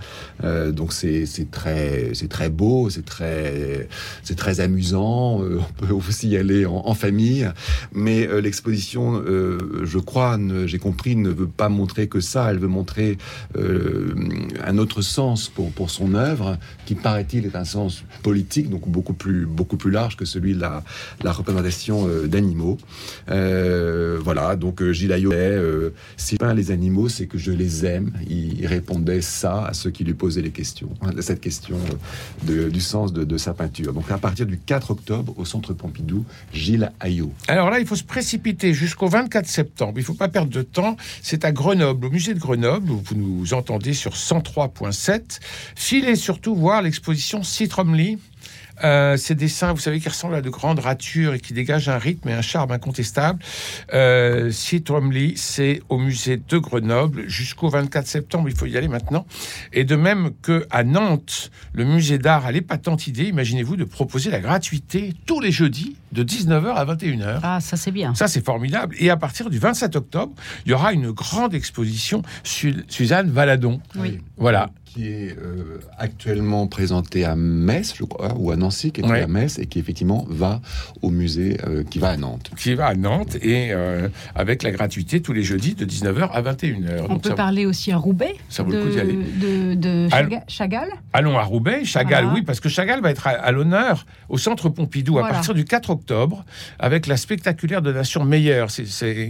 Euh, 0.43 0.71
donc 0.71 0.91
c'est 0.93 1.25
très 1.51 2.10
c'est 2.13 2.27
très 2.27 2.49
beau, 2.49 2.89
c'est 2.89 3.05
très 3.05 3.87
c'est 4.23 4.35
très 4.35 4.59
amusant. 4.59 5.43
Euh, 5.43 5.59
on 5.59 5.85
peut 5.85 5.93
aussi 6.07 6.29
y 6.29 6.37
aller 6.37 6.65
en, 6.65 6.93
famille, 6.93 7.49
mais 7.93 8.27
euh, 8.27 8.41
l'exposition, 8.41 9.15
euh, 9.15 9.81
je 9.83 9.97
crois, 9.97 10.37
j'ai 10.65 10.77
compris, 10.77 11.15
ne 11.15 11.29
veut 11.29 11.47
pas 11.47 11.69
montrer 11.69 12.07
que 12.07 12.19
ça. 12.19 12.51
Elle 12.51 12.59
veut 12.59 12.67
montrer 12.67 13.17
un 13.55 14.77
autre 14.77 15.01
sens 15.01 15.49
pour 15.49 15.71
pour 15.71 15.89
son 15.89 16.13
œuvre, 16.13 16.57
qui 16.85 16.95
paraît-il 16.95 17.45
est 17.45 17.55
un 17.55 17.65
sens 17.65 18.03
politique, 18.23 18.69
donc 18.69 18.87
beaucoup 18.87 19.13
plus 19.13 19.45
beaucoup 19.45 19.77
plus 19.77 19.91
large 19.91 20.17
que 20.17 20.25
celui 20.25 20.53
de 20.53 20.61
la 20.61 20.83
la 21.23 21.31
représentation 21.31 22.07
d'animaux. 22.25 22.77
Voilà, 23.27 24.55
donc 24.55 24.83
Gilles 24.91 25.11
Ayot, 25.11 25.31
euh, 25.31 25.91
si 26.17 26.35
je 26.35 26.39
peins 26.39 26.53
les 26.53 26.71
animaux, 26.71 27.09
c'est 27.09 27.27
que 27.27 27.37
je 27.37 27.51
les 27.51 27.85
aime. 27.85 28.11
Il, 28.29 28.59
il 28.59 28.67
répondait 28.67 29.21
ça 29.21 29.65
à 29.65 29.73
ceux 29.73 29.91
qui 29.91 30.03
lui 30.03 30.13
posaient 30.13 30.41
les 30.41 30.51
questions, 30.51 30.89
cette 31.19 31.41
question 31.41 31.77
du 32.43 32.81
sens 32.81 33.13
de, 33.13 33.23
de 33.23 33.37
sa 33.37 33.53
peinture. 33.53 33.93
Donc 33.93 34.09
à 34.11 34.17
partir 34.17 34.45
du 34.45 34.57
4 34.57 34.91
octobre, 34.91 35.33
au 35.37 35.45
Centre 35.45 35.73
Pompidou, 35.73 36.25
Gilles 36.53 36.91
Ayot. 36.99 37.31
Alors 37.47 37.69
là, 37.69 37.79
il 37.79 37.85
faut 37.85 37.95
se 37.95 38.03
précipiter 38.03 38.73
jusqu'au 38.73 39.07
24 39.07 39.47
septembre. 39.47 39.93
Il 39.95 40.01
ne 40.01 40.05
faut 40.05 40.13
pas 40.13 40.27
perdre 40.27 40.51
de 40.51 40.61
temps. 40.61 40.97
C'est 41.21 41.45
à 41.45 41.51
Grenoble, 41.51 42.07
au 42.07 42.09
musée 42.09 42.33
de 42.33 42.39
Grenoble, 42.39 42.91
où 42.91 43.01
vous 43.03 43.15
nous 43.15 43.53
entendez 43.53 43.93
sur 43.93 44.13
103.7. 44.13 45.39
Filez 45.75 46.15
surtout 46.15 46.55
voir 46.55 46.81
l'exposition 46.81 47.43
Citromly. 47.43 48.17
Euh, 48.83 49.17
ces 49.17 49.35
dessins, 49.35 49.73
vous 49.73 49.79
savez, 49.79 49.99
qui 49.99 50.09
ressemblent 50.09 50.35
à 50.35 50.41
de 50.41 50.49
grandes 50.49 50.79
ratures 50.79 51.33
et 51.33 51.39
qui 51.39 51.53
dégagent 51.53 51.89
un 51.89 51.97
rythme 51.97 52.29
et 52.29 52.33
un 52.33 52.41
charme 52.41 52.71
incontestable. 52.71 53.39
Euh, 53.93 54.51
c'est 54.51 54.89
au 54.89 55.97
musée 55.97 56.37
de 56.37 56.57
Grenoble 56.57 57.27
jusqu'au 57.27 57.69
24 57.69 58.07
septembre. 58.07 58.49
Il 58.49 58.55
faut 58.55 58.65
y 58.65 58.77
aller 58.77 58.87
maintenant. 58.87 59.25
Et 59.73 59.83
de 59.83 59.95
même 59.95 60.31
que 60.41 60.65
à 60.69 60.83
Nantes, 60.83 61.51
le 61.73 61.85
musée 61.85 62.17
d'art 62.17 62.45
a 62.45 62.51
l'épatante 62.51 63.07
idée, 63.07 63.25
imaginez-vous, 63.25 63.75
de 63.75 63.83
proposer 63.83 64.31
la 64.31 64.39
gratuité 64.39 65.13
tous 65.25 65.39
les 65.39 65.51
jeudis 65.51 65.95
de 66.11 66.23
19h 66.23 66.73
à 66.73 66.85
21h. 66.85 67.39
Ah, 67.43 67.59
ça 67.61 67.77
c'est 67.77 67.91
bien. 67.91 68.13
Ça, 68.15 68.27
c'est 68.27 68.43
formidable. 68.45 68.95
Et 68.99 69.09
à 69.09 69.17
partir 69.17 69.49
du 69.49 69.59
27 69.59 69.95
octobre, 69.95 70.33
il 70.65 70.71
y 70.71 70.73
aura 70.73 70.93
une 70.93 71.11
grande 71.11 71.53
exposition 71.53 72.21
sur 72.43 72.73
Suzanne 72.87 73.29
Valadon. 73.29 73.79
Oui. 73.95 74.19
Voilà. 74.37 74.69
Qui 74.85 75.07
est 75.07 75.37
euh, 75.37 75.79
actuellement 75.97 76.67
présenté 76.67 77.23
à 77.23 77.37
Metz, 77.37 77.93
je 77.97 78.03
crois, 78.03 78.33
ou 78.37 78.51
à 78.51 78.57
Nancy, 78.57 78.91
qui 78.91 78.99
est 78.99 79.05
Ouais. 79.05 79.21
à 79.21 79.27
Metz 79.27 79.57
et 79.57 79.65
qui 79.65 79.79
effectivement 79.79 80.25
va 80.29 80.59
au 81.01 81.09
musée, 81.09 81.57
euh, 81.65 81.85
qui 81.89 81.97
va 81.99 82.09
à 82.09 82.17
Nantes. 82.17 82.51
Qui 82.57 82.73
va 82.75 82.87
à 82.87 82.95
Nantes 82.95 83.37
et 83.41 83.69
euh, 83.71 84.09
avec 84.35 84.63
la 84.63 84.71
gratuité 84.71 85.21
tous 85.21 85.31
les 85.31 85.43
jeudis 85.43 85.75
de 85.75 85.85
19h 85.85 86.29
à 86.33 86.41
21h. 86.41 87.03
On 87.05 87.07
Donc 87.07 87.21
peut 87.23 87.29
ça- 87.29 87.35
parler 87.35 87.65
aussi 87.65 87.93
à 87.93 87.97
Roubaix 87.97 88.35
ça 88.49 88.63
vaut 88.63 88.71
de, 88.73 88.77
le 88.79 88.83
coup 88.83 88.89
d'y 88.89 88.99
aller. 88.99 89.13
de, 89.13 89.75
de 89.75 90.07
Allô 90.11 90.29
Chaga- 90.29 90.43
Chagall. 90.49 90.89
Allons 91.13 91.37
à 91.39 91.43
Roubaix, 91.43 91.85
Chagall, 91.85 92.25
Voilà. 92.25 92.39
oui, 92.39 92.41
parce 92.41 92.59
que 92.59 92.67
Chagall 92.67 93.01
va 93.01 93.11
être 93.11 93.27
à, 93.27 93.29
à 93.31 93.51
l'honneur 93.53 94.05
au 94.27 94.37
centre 94.37 94.67
Pompidou 94.67 95.19
à 95.19 95.21
partir 95.29 95.53
du 95.53 95.63
4 95.63 95.89
octobre. 95.91 96.00
Octobre 96.01 96.43
avec 96.79 97.05
la 97.05 97.15
spectaculaire 97.15 97.81
donation 97.81 98.25
Meyer, 98.25 98.65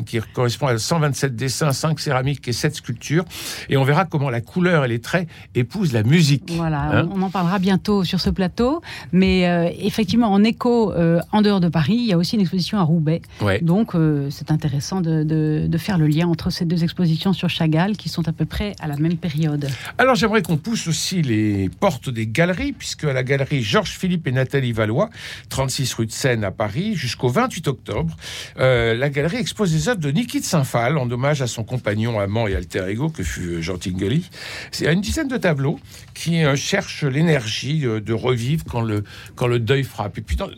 qui 0.05 0.19
correspond 0.34 0.67
à 0.67 0.77
127 0.77 1.36
dessins, 1.36 1.73
5 1.73 1.99
céramiques 1.99 2.47
et 2.47 2.53
7 2.53 2.75
sculptures. 2.75 3.25
Et 3.69 3.77
on 3.77 3.84
verra 3.84 4.05
comment 4.05 4.29
la 4.29 4.41
couleur 4.41 4.86
et 4.86 4.88
les 4.88 4.99
traits 4.99 5.27
épousent 5.53 5.91
la 5.93 6.03
musique. 6.03 6.51
Voilà, 6.55 6.99
hein 6.99 7.10
on 7.13 7.21
en 7.21 7.29
parlera 7.29 7.60
bientôt 7.60 8.03
sur 8.03 8.19
ce 8.19 8.29
plateau. 8.29 8.81
Mais 9.12 9.47
euh, 9.47 9.69
effectivement, 9.79 10.31
en 10.31 10.43
écho, 10.43 10.93
euh, 10.93 11.19
en 11.31 11.41
dehors 11.41 11.60
de 11.60 11.67
Paris, 11.67 11.97
il 11.99 12.05
y 12.05 12.13
a 12.13 12.17
aussi 12.17 12.36
une 12.36 12.41
exposition 12.41 12.77
à 12.77 12.84
Roubaix. 12.84 13.21
Donc 13.62 13.95
euh, 13.95 14.29
c'est 14.29 14.51
intéressant 14.51 15.01
de, 15.01 15.23
de, 15.23 15.77
faire 15.77 15.97
le 15.97 16.07
lien 16.07 16.27
entre 16.27 16.51
ces 16.51 16.63
deux 16.65 16.84
expositions 16.84 17.34
sur 17.34 17.49
Chagall 17.49 17.97
qui 17.97 18.07
sont 18.07 18.27
à 18.27 18.31
peu 18.31 18.45
près 18.45 18.75
à 18.79 18.88
la 18.88 18.95
même 18.97 19.17
période. 19.17 19.67
Alors 19.97 20.15
j'aimerais 20.15 20.43
qu'on 20.43 20.57
pousse 20.57 20.88
aussi 20.88 21.21
les 21.23 21.69
portes 21.69 22.10
des 22.10 22.27
galeries, 22.27 22.71
puisque 22.71 23.05
à 23.05 23.13
la 23.13 23.23
galerie 23.23 23.63
Georges 23.63 23.97
Philippe 23.97 24.27
et 24.27 24.31
Nathalie 24.31 24.73
Valois, 24.73 25.10
36 25.49 25.93
rue 25.95 26.05
de 26.05 26.12
Seine 26.12 26.43
à 26.43 26.51
Paris, 26.51 26.61
jusqu'au 26.95 27.30
28 27.30 27.67
octobre, 27.67 28.15
la 28.58 29.10
galerie 29.10 29.38
expose 29.38 29.71
des 29.71 29.89
œuvres 29.89 30.00
de 30.00 30.12
Niki 30.12 30.39
de 30.39 30.45
Saint-Phal 30.45 30.97
en 30.97 31.10
hommage 31.10 31.41
à 31.41 31.47
son 31.47 31.63
compagnon, 31.63 32.19
amant 32.19 32.47
et 32.47 32.56
alter 32.56 32.86
ego 32.88 33.10
que 33.10 33.24
fut 33.24 33.62
Jean 33.62 33.78
Tinguely. 33.78 34.30
C'est 34.71 34.91
une 34.91 35.02
dizaine 35.02 35.28
de 35.28 35.38
tableaux 35.38 35.80
qui 36.13 36.43
cherchent 36.56 37.04
l'énergie 37.04 37.80
de, 37.80 38.13
revivre 38.13 38.63
quand 38.69 38.82
le, 38.82 39.04
quand 39.36 39.47
le 39.47 39.60
deuil 39.60 39.84
frappe. 39.84 40.17
Et 40.17 40.21
puis 40.21 40.36
dans, 40.36 40.50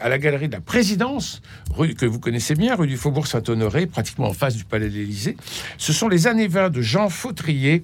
à 0.00 0.08
la 0.08 0.18
galerie 0.18 0.48
de 0.48 0.54
la 0.54 0.60
présidence, 0.60 1.42
rue 1.74 1.94
que 1.94 2.06
vous 2.06 2.18
connaissez 2.18 2.54
bien, 2.54 2.74
rue 2.74 2.86
du 2.86 2.96
Faubourg 2.96 3.26
Saint-Honoré, 3.26 3.86
pratiquement 3.86 4.28
en 4.28 4.32
face 4.32 4.56
du 4.56 4.64
Palais 4.64 4.88
de 4.88 4.94
l'Élysée, 4.94 5.36
ce 5.76 5.92
sont 5.92 6.08
les 6.08 6.26
années 6.26 6.48
20 6.48 6.70
de 6.70 6.82
Jean 6.82 7.08
Fautrier. 7.08 7.82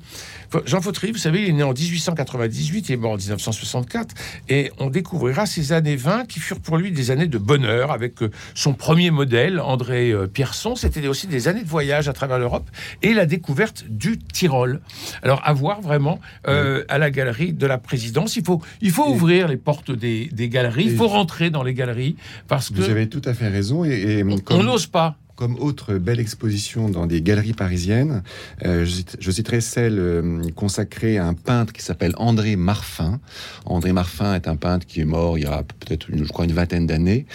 Jean 0.66 0.80
Fautrier, 0.80 1.12
vous 1.12 1.18
savez, 1.18 1.42
il 1.42 1.48
est 1.48 1.52
né 1.52 1.62
en 1.62 1.72
1898, 1.72 2.88
il 2.88 2.92
est 2.92 2.96
mort 2.96 3.12
en 3.12 3.16
1964, 3.16 4.14
et 4.48 4.70
on 4.78 4.90
découvrira 4.90 5.46
ces 5.46 5.72
années 5.72 5.96
20 5.96 6.26
qui 6.26 6.40
furent 6.40 6.60
pour 6.60 6.76
lui 6.76 6.92
des 6.92 7.10
années 7.10 7.26
de 7.26 7.38
bonheur 7.38 7.53
avec 7.62 8.22
euh, 8.22 8.30
son 8.54 8.72
premier 8.72 9.10
modèle, 9.10 9.60
André 9.60 10.10
euh, 10.10 10.26
Pierson. 10.26 10.74
C'était 10.74 11.06
aussi 11.06 11.26
des 11.26 11.46
années 11.46 11.62
de 11.62 11.68
voyage 11.68 12.08
à 12.08 12.12
travers 12.12 12.38
l'Europe 12.38 12.68
et 13.02 13.14
la 13.14 13.26
découverte 13.26 13.84
du 13.88 14.18
Tyrol. 14.18 14.80
Alors, 15.22 15.40
à 15.44 15.52
voir 15.52 15.80
vraiment 15.80 16.20
euh, 16.48 16.84
à 16.88 16.98
la 16.98 17.10
galerie 17.10 17.52
de 17.52 17.66
la 17.66 17.78
présidence. 17.78 18.36
Il 18.36 18.44
faut, 18.44 18.60
il 18.80 18.90
faut 18.90 19.06
ouvrir 19.06 19.46
les 19.48 19.56
portes 19.56 19.92
des, 19.92 20.28
galeries, 20.48 20.86
il 20.86 20.96
faut 20.96 21.08
rentrer 21.08 21.50
dans 21.50 21.62
les 21.62 21.74
galeries 21.74 22.16
parce 22.48 22.70
que. 22.70 22.74
Vous 22.74 22.90
avez 22.90 23.08
tout 23.08 23.22
à 23.24 23.34
fait 23.34 23.48
raison. 23.48 23.84
Et, 23.84 24.24
on 24.50 24.62
n'ose 24.62 24.86
pas 24.86 25.16
comme 25.36 25.56
autre 25.58 25.94
belle 25.94 26.20
exposition 26.20 26.88
dans 26.88 27.06
des 27.06 27.20
galeries 27.20 27.54
parisiennes, 27.54 28.22
euh, 28.64 28.84
je, 29.18 29.30
citerai 29.30 29.60
celle 29.60 29.98
euh, 29.98 30.42
consacrée 30.54 31.18
à 31.18 31.26
un 31.26 31.34
peintre 31.34 31.72
qui 31.72 31.82
s'appelle 31.82 32.12
André 32.16 32.56
Marfin. 32.56 33.20
André 33.64 33.92
Marfin 33.92 34.34
est 34.34 34.46
un 34.46 34.56
peintre 34.56 34.86
qui 34.86 35.00
est 35.00 35.06
mort 35.06 35.36
il 35.36 35.44
y 35.44 35.46
a 35.46 35.62
peut-être, 35.62 36.06
je 36.12 36.24
crois, 36.24 36.44
une 36.44 36.52
vingtaine 36.52 36.86
d'années, 36.86 37.26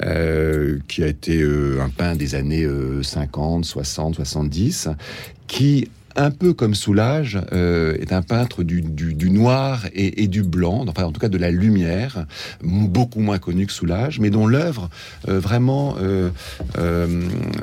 euh, 0.00 0.78
qui 0.86 1.02
a 1.02 1.08
été 1.08 1.42
un 1.42 1.88
peintre 1.88 2.18
des 2.18 2.34
années 2.34 2.66
50, 3.02 3.64
60, 3.64 4.14
70, 4.16 4.88
qui 5.46 5.88
un 6.16 6.30
peu 6.30 6.52
comme 6.52 6.74
Soulage, 6.74 7.38
euh, 7.52 7.96
est 8.00 8.12
un 8.12 8.22
peintre 8.22 8.62
du, 8.62 8.82
noir 9.30 9.86
et, 9.94 10.26
du 10.28 10.42
blanc, 10.42 10.84
enfin 10.88 11.04
en 11.04 11.12
tout 11.12 11.20
cas 11.20 11.28
de 11.28 11.38
la 11.38 11.50
lumière, 11.50 12.26
beaucoup 12.62 13.20
moins 13.20 13.38
connu 13.38 13.66
que 13.66 13.72
Soulage, 13.72 14.18
mais 14.18 14.30
dont 14.30 14.46
l'œuvre 14.46 14.90
euh, 15.28 15.38
vraiment 15.38 15.96
euh, 16.00 16.30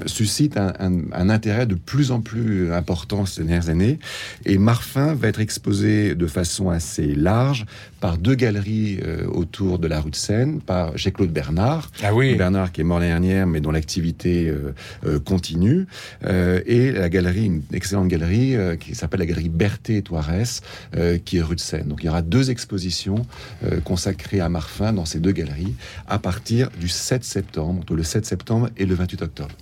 suscite 0.05 0.58
un, 0.58 1.29
intérêt 1.29 1.65
de 1.65 1.75
plus 1.75 2.12
en 2.12 2.21
plus 2.21 2.71
important 2.71 3.25
ces 3.25 3.43
dernières 3.43 3.69
années. 3.69 3.99
Et 4.45 4.58
Marfin 4.58 5.15
va 5.15 5.27
être 5.27 5.39
exposé 5.39 6.15
de 6.15 6.27
façon 6.27 6.69
assez 6.69 7.13
large 7.15 7.65
par 7.99 8.17
deux 8.17 8.36
galeries 8.36 8.99
autour 9.27 9.79
de 9.79 9.88
la 9.88 9.99
rue 9.99 10.12
de 10.12 10.15
Seine, 10.15 10.62
par 10.62 10.95
chez 10.97 11.12
Claude 11.12 11.31
Bernard, 11.31 11.89
ah 12.03 12.13
oui. 12.13 12.36
Bernard 12.36 12.71
qui 12.71 12.81
est 12.81 12.84
mort 12.84 12.99
l'année 12.99 13.12
dernière, 13.12 13.47
mais 13.47 13.62
dont 13.62 13.71
l'activité 13.71 14.53
continue, 15.25 15.88
et 16.23 16.91
la 16.91 17.10
galerie, 17.10 17.45
une 17.45 17.62
excellente 17.73 18.08
galerie 18.08 18.44
euh, 18.53 18.75
qui 18.75 18.93
s'appelle 18.95 19.21
la 19.21 19.25
galerie 19.25 19.49
Berthet 19.49 19.95
et 19.95 20.01
Toirès, 20.01 20.62
euh, 20.95 21.17
qui 21.17 21.38
est 21.38 21.41
rue 21.41 21.55
de 21.55 21.60
Seine. 21.60 21.88
Donc 21.88 22.03
il 22.03 22.05
y 22.05 22.10
aura 22.10 22.21
deux 22.21 22.51
expositions 22.51 23.25
euh, 23.63 23.79
consacrées 23.81 24.39
à 24.39 24.49
Marfin 24.49 24.93
dans 24.93 25.05
ces 25.05 25.19
deux 25.19 25.31
galeries 25.31 25.73
à 26.08 26.19
partir 26.19 26.69
du 26.79 26.88
7 26.88 27.23
septembre, 27.23 27.81
entre 27.81 27.95
le 27.95 28.03
7 28.03 28.25
septembre 28.25 28.69
et 28.77 28.86
le 28.86 28.95
28 28.95 29.21
octobre. 29.23 29.55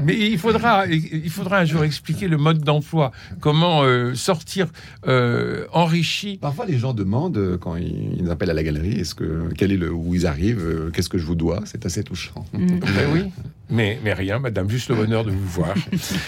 mais 0.00 0.16
il 0.30 0.38
faudra, 0.38 0.86
il 0.86 1.30
faudra 1.30 1.58
un 1.58 1.64
jour 1.64 1.84
expliquer 1.84 2.28
le 2.28 2.36
mode 2.36 2.58
d'emploi. 2.58 3.12
Comment 3.40 3.82
euh, 3.82 4.14
sortir 4.14 4.68
euh, 5.06 5.66
enrichi. 5.72 6.38
Parfois, 6.38 6.66
les 6.66 6.78
gens 6.78 6.92
demandent 6.92 7.38
euh, 7.38 7.58
quand 7.58 7.76
ils, 7.76 8.28
appellent 8.30 8.50
à 8.50 8.54
la 8.54 8.62
galerie, 8.62 9.00
est-ce 9.00 9.14
que 9.14 9.48
quel 9.56 9.72
est 9.72 9.76
le 9.76 9.90
où 9.92 10.14
ils 10.14 10.26
arrivent, 10.26 10.90
qu'est-ce 10.92 11.08
que 11.08 11.18
je 11.18 11.24
vous 11.24 11.34
dois? 11.34 11.62
C'est 11.64 11.86
assez 11.86 12.02
touchant. 12.04 12.44
Mm. 12.52 12.78
Ben 12.98 13.06
oui. 13.12 13.30
Mais, 13.70 13.98
mais 14.02 14.12
rien, 14.12 14.38
madame, 14.38 14.70
juste 14.70 14.88
le 14.88 14.94
bonheur 14.94 15.24
de 15.24 15.30
vous 15.30 15.46
voir. 15.46 15.74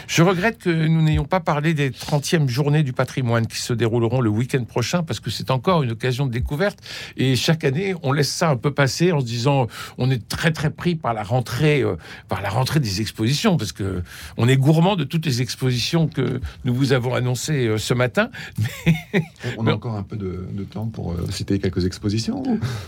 Je 0.07 0.23
regrette 0.23 0.59
que 0.59 0.71
nous 0.71 1.03
n'ayons 1.03 1.25
pas 1.25 1.41
parlé 1.41 1.75
des 1.75 1.91
30e 1.91 2.49
journées 2.49 2.83
du 2.83 2.93
patrimoine 2.93 3.47
qui 3.47 3.59
se 3.59 3.73
dérouleront 3.73 4.21
le 4.21 4.31
week-end 4.31 4.65
prochain 4.65 5.03
parce 5.03 5.21
que 5.21 5.31
c'est 5.31 5.51
encore 5.51 5.83
une 5.83 5.93
occasion 5.93 6.27
de 6.27 6.33
découverte. 6.33 6.79
Et 7.17 7.37
chaque 7.37 7.65
année, 7.65 7.95
on 8.03 8.13
laisse 8.13 8.31
ça 8.31 8.51
un 8.51 8.57
peu 8.57 8.73
passer 8.73 9.13
en 9.13 9.21
se 9.21 9.25
disant 9.25 9.69
on 9.99 10.11
est 10.11 10.29
très 10.29 10.53
très 10.53 10.71
pris 10.71 10.95
par 10.95 11.15
la 11.15 11.23
rentrée, 11.23 11.83
euh, 11.83 11.97
par 12.29 12.43
la 12.43 12.51
rentrée 12.51 12.81
des 12.81 13.01
expositions, 13.01 13.57
parce 13.57 13.73
que 13.73 14.03
on 14.37 14.49
est 14.49 14.57
gourmand 14.57 14.97
de 14.97 15.05
toutes 15.05 15.27
les 15.27 15.43
expositions 15.43 16.09
que 16.09 16.41
nous 16.65 16.75
vous 16.75 16.93
avons 16.93 17.15
annoncées 17.15 17.67
euh, 17.67 17.79
ce 17.79 17.95
matin. 17.95 18.31
on 19.59 19.67
a 19.67 19.73
encore 19.73 19.95
un 19.95 20.03
peu 20.03 20.17
de, 20.17 20.47
temps 20.71 20.87
pour 20.87 21.13
euh, 21.13 21.27
citer 21.31 21.59
quelques 21.59 21.87
expositions. 21.87 22.43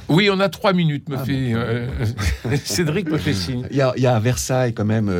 Oui, 0.08 0.28
on 0.30 0.40
a 0.40 0.48
trois 0.48 0.72
minutes, 0.72 1.08
me 1.08 1.16
ah 1.16 1.24
fait 1.24 2.56
Cédric 2.64 3.10
me 3.10 3.18
fait 3.18 3.34
signe. 3.34 3.66
Il 3.70 3.76
y, 3.76 3.80
a, 3.80 4.14
à 4.14 4.20
Versailles 4.42 4.74
quand 4.74 4.84
même, 4.84 5.10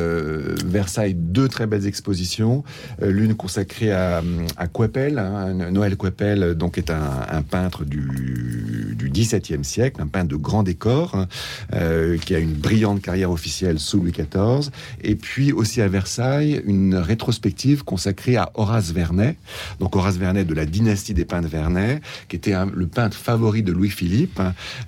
Versailles 0.65 1.13
deux 1.13 1.47
très 1.47 1.65
belles 1.65 1.87
expositions, 1.87 2.63
l'une 3.01 3.35
consacrée 3.35 3.91
à, 3.91 4.21
à 4.57 4.67
hein, 4.67 5.53
Noël 5.71 5.95
Coepel, 5.95 6.55
donc 6.55 6.77
est 6.77 6.89
un, 6.89 7.41
peintre 7.41 7.85
du, 7.85 8.95
du 8.97 9.09
XVIIe 9.09 9.63
siècle, 9.63 10.01
un 10.01 10.07
peintre 10.07 10.27
de 10.27 10.35
grand 10.35 10.63
décor. 10.63 11.15
Hein, 11.15 11.27
euh, 11.73 12.17
qui 12.17 12.35
a 12.35 12.39
une 12.39 12.53
brillante 12.53 13.01
carrière 13.01 13.31
officielle 13.31 13.79
sous 13.79 13.99
Louis 13.99 14.11
XIV, 14.11 14.69
et 15.01 15.15
puis 15.15 15.51
aussi 15.51 15.81
à 15.81 15.87
Versailles, 15.87 16.61
une 16.65 16.95
rétrospective 16.95 17.83
consacrée 17.83 18.37
à 18.37 18.51
Horace 18.55 18.91
Vernet, 18.91 19.37
donc 19.79 19.95
Horace 19.95 20.17
Vernet 20.17 20.45
de 20.45 20.53
la 20.53 20.65
dynastie 20.65 21.13
des 21.13 21.25
peintres 21.25 21.49
Vernet, 21.49 22.01
qui 22.27 22.35
était 22.35 22.53
le 22.73 22.87
peintre 22.87 23.17
favori 23.17 23.63
de 23.63 23.71
Louis-Philippe, 23.71 24.41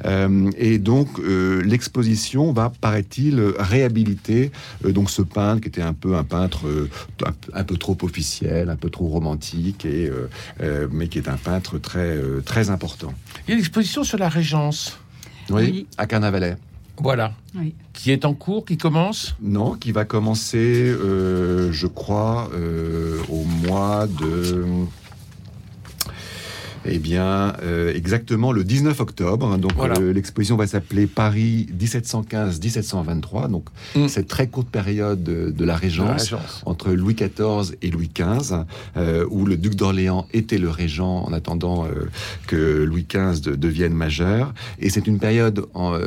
euh, 0.06 0.50
et 0.58 0.78
donc 0.78 1.08
euh, 1.19 1.62
l'exposition 1.63 2.52
va, 2.52 2.71
paraît-il, 2.82 3.41
réhabiliter 3.58 4.24
donc 4.83 5.09
ce 5.09 5.21
peintre 5.21 5.61
qui 5.61 5.67
était 5.67 5.81
un 5.81 5.93
peu 5.93 6.15
un 6.15 6.23
peintre 6.23 6.65
un, 7.53 7.63
peu 7.63 7.77
trop 7.77 7.97
officiel, 8.01 8.69
un 8.69 8.75
peu 8.75 8.89
trop 8.89 9.07
romantique, 9.07 9.85
et, 9.85 10.11
mais 10.91 11.07
qui 11.07 11.17
est 11.17 11.29
un 11.29 11.38
peintre 11.38 11.77
très, 11.77 12.17
très 12.45 12.69
important. 12.69 13.13
Il 13.47 13.49
y 13.49 13.51
a 13.51 13.55
une 13.55 13.59
exposition 13.59 14.03
sur 14.03 14.17
la 14.17 14.29
Régence. 14.29 14.99
Oui, 15.49 15.88
à 15.97 16.07
Carnavalet. 16.07 16.57
Voilà. 16.97 17.33
Qui 17.93 18.11
est 18.11 18.25
en 18.25 18.33
cours, 18.33 18.65
qui 18.65 18.77
commence 18.77 19.35
Non, 19.41 19.73
qui 19.73 19.91
va 19.91 20.05
commencer, 20.05 20.57
euh, 20.57 21.71
je 21.71 21.88
crois, 21.88 22.49
euh, 22.53 23.19
au 23.29 23.43
mois 23.43 24.07
de 24.07 24.65
Eh 26.88 27.00
bien, 27.00 27.54
euh, 27.63 27.93
exactement 27.93 28.52
le 28.52 28.63
19 28.63 29.00
octobre. 29.00 29.58
Donc, 29.58 29.74
Voilà. 29.76 29.95
euh, 30.00 30.13
l'exposition 30.13 30.56
va 30.56 30.67
s'appeler 30.67 31.08
Paris 31.08 31.67
1715-1723. 31.78 33.48
Donc, 33.50 33.65
Mm. 33.95 34.08
cette 34.08 34.28
très 34.28 34.48
courte 34.48 34.67
période 34.69 35.24
de, 35.24 35.52
de 35.52 35.65
la 35.65 35.76
régence. 35.76 36.34
Entre 36.65 36.91
Louis 36.91 37.15
XIV 37.15 37.76
et 37.82 37.89
Louis 37.89 38.10
XV, 38.13 38.65
euh, 38.98 39.26
où 39.30 39.45
le 39.45 39.58
duc 39.58 39.76
d'Orléans 39.76 40.28
était 40.34 40.58
le 40.58 40.69
régent 40.69 41.24
en 41.26 41.34
attendant 41.34 41.86
euh, 41.86 42.10
que 42.48 42.84
Louis 42.84 43.06
XV 43.10 43.41
de- 43.41 43.56
devienne 43.56 43.93
majeur. 43.93 44.54
Et 44.80 44.89
c'est 44.89 45.08
une 45.08 45.19
période 45.19 45.65
en, 45.74 45.98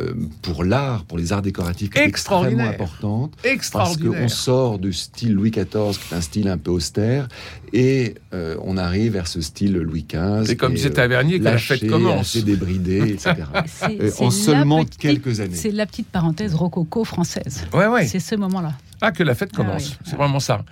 pour 0.43 0.64
l'art, 0.64 1.05
pour 1.05 1.19
les 1.19 1.33
arts 1.33 1.43
décoratifs, 1.43 1.88
extrêmement 1.97 2.09
Extraordinaire. 2.09 2.69
importante. 2.71 3.33
Parce 3.73 3.97
qu'on 3.97 4.29
sort 4.29 4.79
du 4.79 4.93
style 4.93 5.33
Louis 5.35 5.51
XIV, 5.51 5.64
qui 5.99 6.14
est 6.14 6.17
un 6.17 6.21
style 6.21 6.49
un 6.49 6.59
peu 6.59 6.71
austère, 6.71 7.29
et 7.73 8.14
on 8.33 8.77
arrive 8.77 9.12
vers 9.12 9.27
ce 9.27 9.41
style 9.41 9.75
Louis 9.79 10.05
XV. 10.09 10.51
C'est 10.68 10.72
comme 10.72 10.74
disait 10.76 10.90
Tavernier 10.90 11.38
que 11.38 11.44
la 11.44 11.59
fête 11.59 11.87
commence. 11.88 12.20
assez 12.20 12.42
débridé, 12.42 12.98
etc. 13.14 13.35
C'est- 13.66 14.00
Euh, 14.00 14.11
c'est 14.14 14.24
en 14.24 14.31
seulement 14.31 14.85
petite- 14.85 15.00
quelques 15.00 15.40
années. 15.40 15.54
C'est 15.54 15.70
la 15.70 15.87
petite 15.87 16.09
parenthèse 16.09 16.54
rococo 16.54 17.04
française. 17.04 17.66
Ouais, 17.72 17.87
ouais. 17.87 18.07
C'est 18.07 18.20
ce 18.20 18.35
moment-là. 18.35 18.72
Ah, 19.00 19.12
que 19.12 19.22
la 19.22 19.34
fête 19.34 19.50
Ah 19.54 19.56
commence. 19.56 19.90
oui. 19.90 19.96
C'est 20.04 20.16
vraiment 20.16 20.40
ça. 20.40 20.64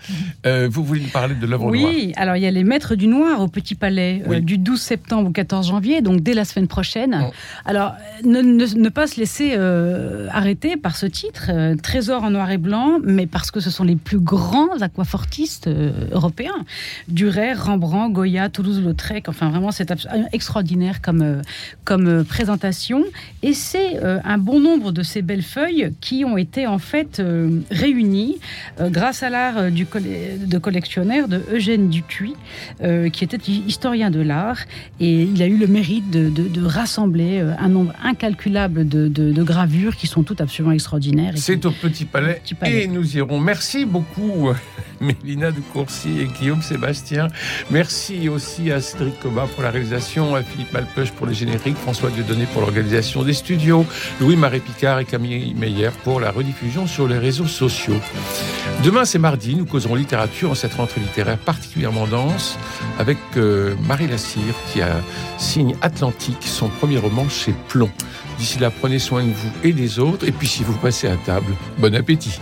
Euh, 0.46 0.68
vous 0.70 0.82
voulez 0.84 1.00
nous 1.00 1.08
parler 1.08 1.34
de 1.34 1.46
l'œuvre 1.46 1.70
noire 1.72 1.90
Oui, 1.92 2.12
alors 2.16 2.36
il 2.36 2.42
y 2.42 2.46
a 2.46 2.50
les 2.50 2.64
Maîtres 2.64 2.94
du 2.96 3.06
Noir 3.06 3.40
au 3.40 3.48
Petit 3.48 3.74
Palais 3.74 4.22
euh, 4.26 4.30
Oui. 4.30 4.40
du 4.42 4.58
12 4.58 4.80
septembre 4.80 5.28
au 5.28 5.32
14 5.32 5.68
janvier, 5.68 6.00
donc 6.02 6.20
dès 6.22 6.34
la 6.34 6.44
semaine 6.44 6.66
prochaine. 6.68 7.24
Oh. 7.28 7.32
Alors, 7.64 7.94
ne, 8.24 8.40
ne- 8.40 8.74
ne 8.80 8.88
pas 8.88 9.06
se 9.06 9.20
laisser 9.20 9.52
euh, 9.56 10.26
arrêter 10.32 10.76
par 10.76 10.96
ce 10.96 11.06
titre, 11.06 11.50
Trésor 11.82 12.24
en 12.24 12.30
noir 12.30 12.50
et 12.50 12.58
blanc, 12.58 12.98
mais 13.04 13.26
parce 13.26 13.50
que 13.50 13.60
ce 13.60 13.70
sont 13.70 13.84
les 13.84 13.96
plus 13.96 14.18
grands 14.20 14.80
aquafortistes 14.80 15.68
européens. 16.12 16.64
Durer, 17.08 17.52
Rembrandt, 17.54 18.12
Goya, 18.12 18.48
Toulouse-Lautrec, 18.48 19.28
enfin 19.28 19.50
vraiment 19.50 19.70
c'est 19.70 19.92
extraordinaire 20.32 21.00
comme, 21.00 21.42
comme 21.84 22.24
présentation. 22.24 23.04
Et 23.42 23.52
c'est 23.54 23.98
un 24.02 24.38
bon 24.38 24.60
nombre 24.60 24.92
de 24.92 25.02
ces 25.02 25.22
belles 25.22 25.42
feuilles 25.42 25.92
qui 26.00 26.24
ont 26.24 26.36
été 26.36 26.66
en 26.66 26.78
fait 26.78 27.20
euh, 27.20 27.60
euh, 28.80 28.88
grâce 28.90 29.22
à 29.22 29.30
l'art 29.30 29.58
euh, 29.58 29.70
du 29.70 29.86
de 29.86 30.58
collectionnaire 30.58 31.28
de 31.28 31.40
Eugène 31.52 31.88
Dupuis, 31.88 32.34
euh, 32.82 33.08
qui 33.08 33.24
était 33.24 33.38
hi- 33.48 33.62
historien 33.66 34.10
de 34.10 34.20
l'art. 34.20 34.58
Et 35.00 35.22
il 35.22 35.42
a 35.42 35.46
eu 35.46 35.56
le 35.56 35.66
mérite 35.66 36.10
de, 36.10 36.28
de- 36.28 36.48
de 36.48 36.64
rassembler 36.64 37.40
un 37.58 37.68
nombre 37.68 37.92
incalculable 38.02 38.86
de, 38.88 39.42
gravures 39.42 39.94
qui 39.96 40.06
sont 40.06 40.22
toutes 40.22 40.40
absolument 40.40 40.72
extraordinaires. 40.72 41.34
C'est 41.36 41.64
au 41.66 41.70
Petit 41.70 42.04
Palais, 42.04 42.40
Petit 42.42 42.54
Palais. 42.54 42.84
et 42.84 42.88
nous 42.88 43.16
irons. 43.16 43.38
Merci 43.40 43.84
beaucoup, 43.84 44.50
Mélina 45.00 45.50
de 45.52 45.60
Courcy 45.72 46.20
et 46.20 46.26
Guillaume 46.38 46.62
Sébastien. 46.62 47.28
Merci 47.70 48.28
aussi 48.28 48.72
à 48.72 48.80
Cédric 48.80 49.20
Coba 49.20 49.46
pour 49.54 49.62
la 49.62 49.70
réalisation, 49.70 50.34
à 50.34 50.42
Philippe 50.42 50.72
Malpeuch 50.72 51.10
pour 51.12 51.26
les 51.26 51.34
génériques, 51.34 51.76
François 51.76 52.10
Dieudonné 52.10 52.46
pour 52.52 52.62
l'organisation 52.62 53.22
des 53.22 53.32
studios, 53.34 53.84
Louis-Marie 54.20 54.60
Picard 54.60 54.98
et 55.00 55.04
Camille 55.04 55.54
Meyer 55.54 55.90
pour 56.04 56.20
la 56.20 56.30
rediffusion 56.30 56.86
sur 56.86 57.06
les 57.08 57.18
réseaux 57.18 57.46
sociaux. 57.46 58.00
Demain, 58.82 59.04
c'est 59.04 59.18
mardi, 59.18 59.56
nous 59.56 59.64
causerons 59.64 59.94
littérature 59.94 60.50
en 60.50 60.54
cette 60.54 60.74
rentrée 60.74 61.00
littéraire 61.00 61.38
particulièrement 61.38 62.06
dense 62.06 62.58
avec 62.98 63.18
euh, 63.36 63.74
Marie 63.86 64.06
Lassire 64.06 64.54
qui 64.72 64.80
a 64.80 65.00
signe 65.38 65.74
Atlantique, 65.82 66.42
son 66.42 66.68
premier 66.68 66.98
roman 66.98 67.28
chez 67.28 67.54
Plomb. 67.68 67.90
D'ici 68.38 68.58
là, 68.58 68.70
prenez 68.70 68.98
soin 68.98 69.24
de 69.24 69.32
vous 69.32 69.50
et 69.64 69.72
des 69.72 69.98
autres. 69.98 70.26
Et 70.28 70.32
puis, 70.32 70.46
si 70.46 70.62
vous 70.62 70.74
passez 70.74 71.08
à 71.08 71.16
table, 71.16 71.52
bon 71.78 71.94
appétit. 71.94 72.38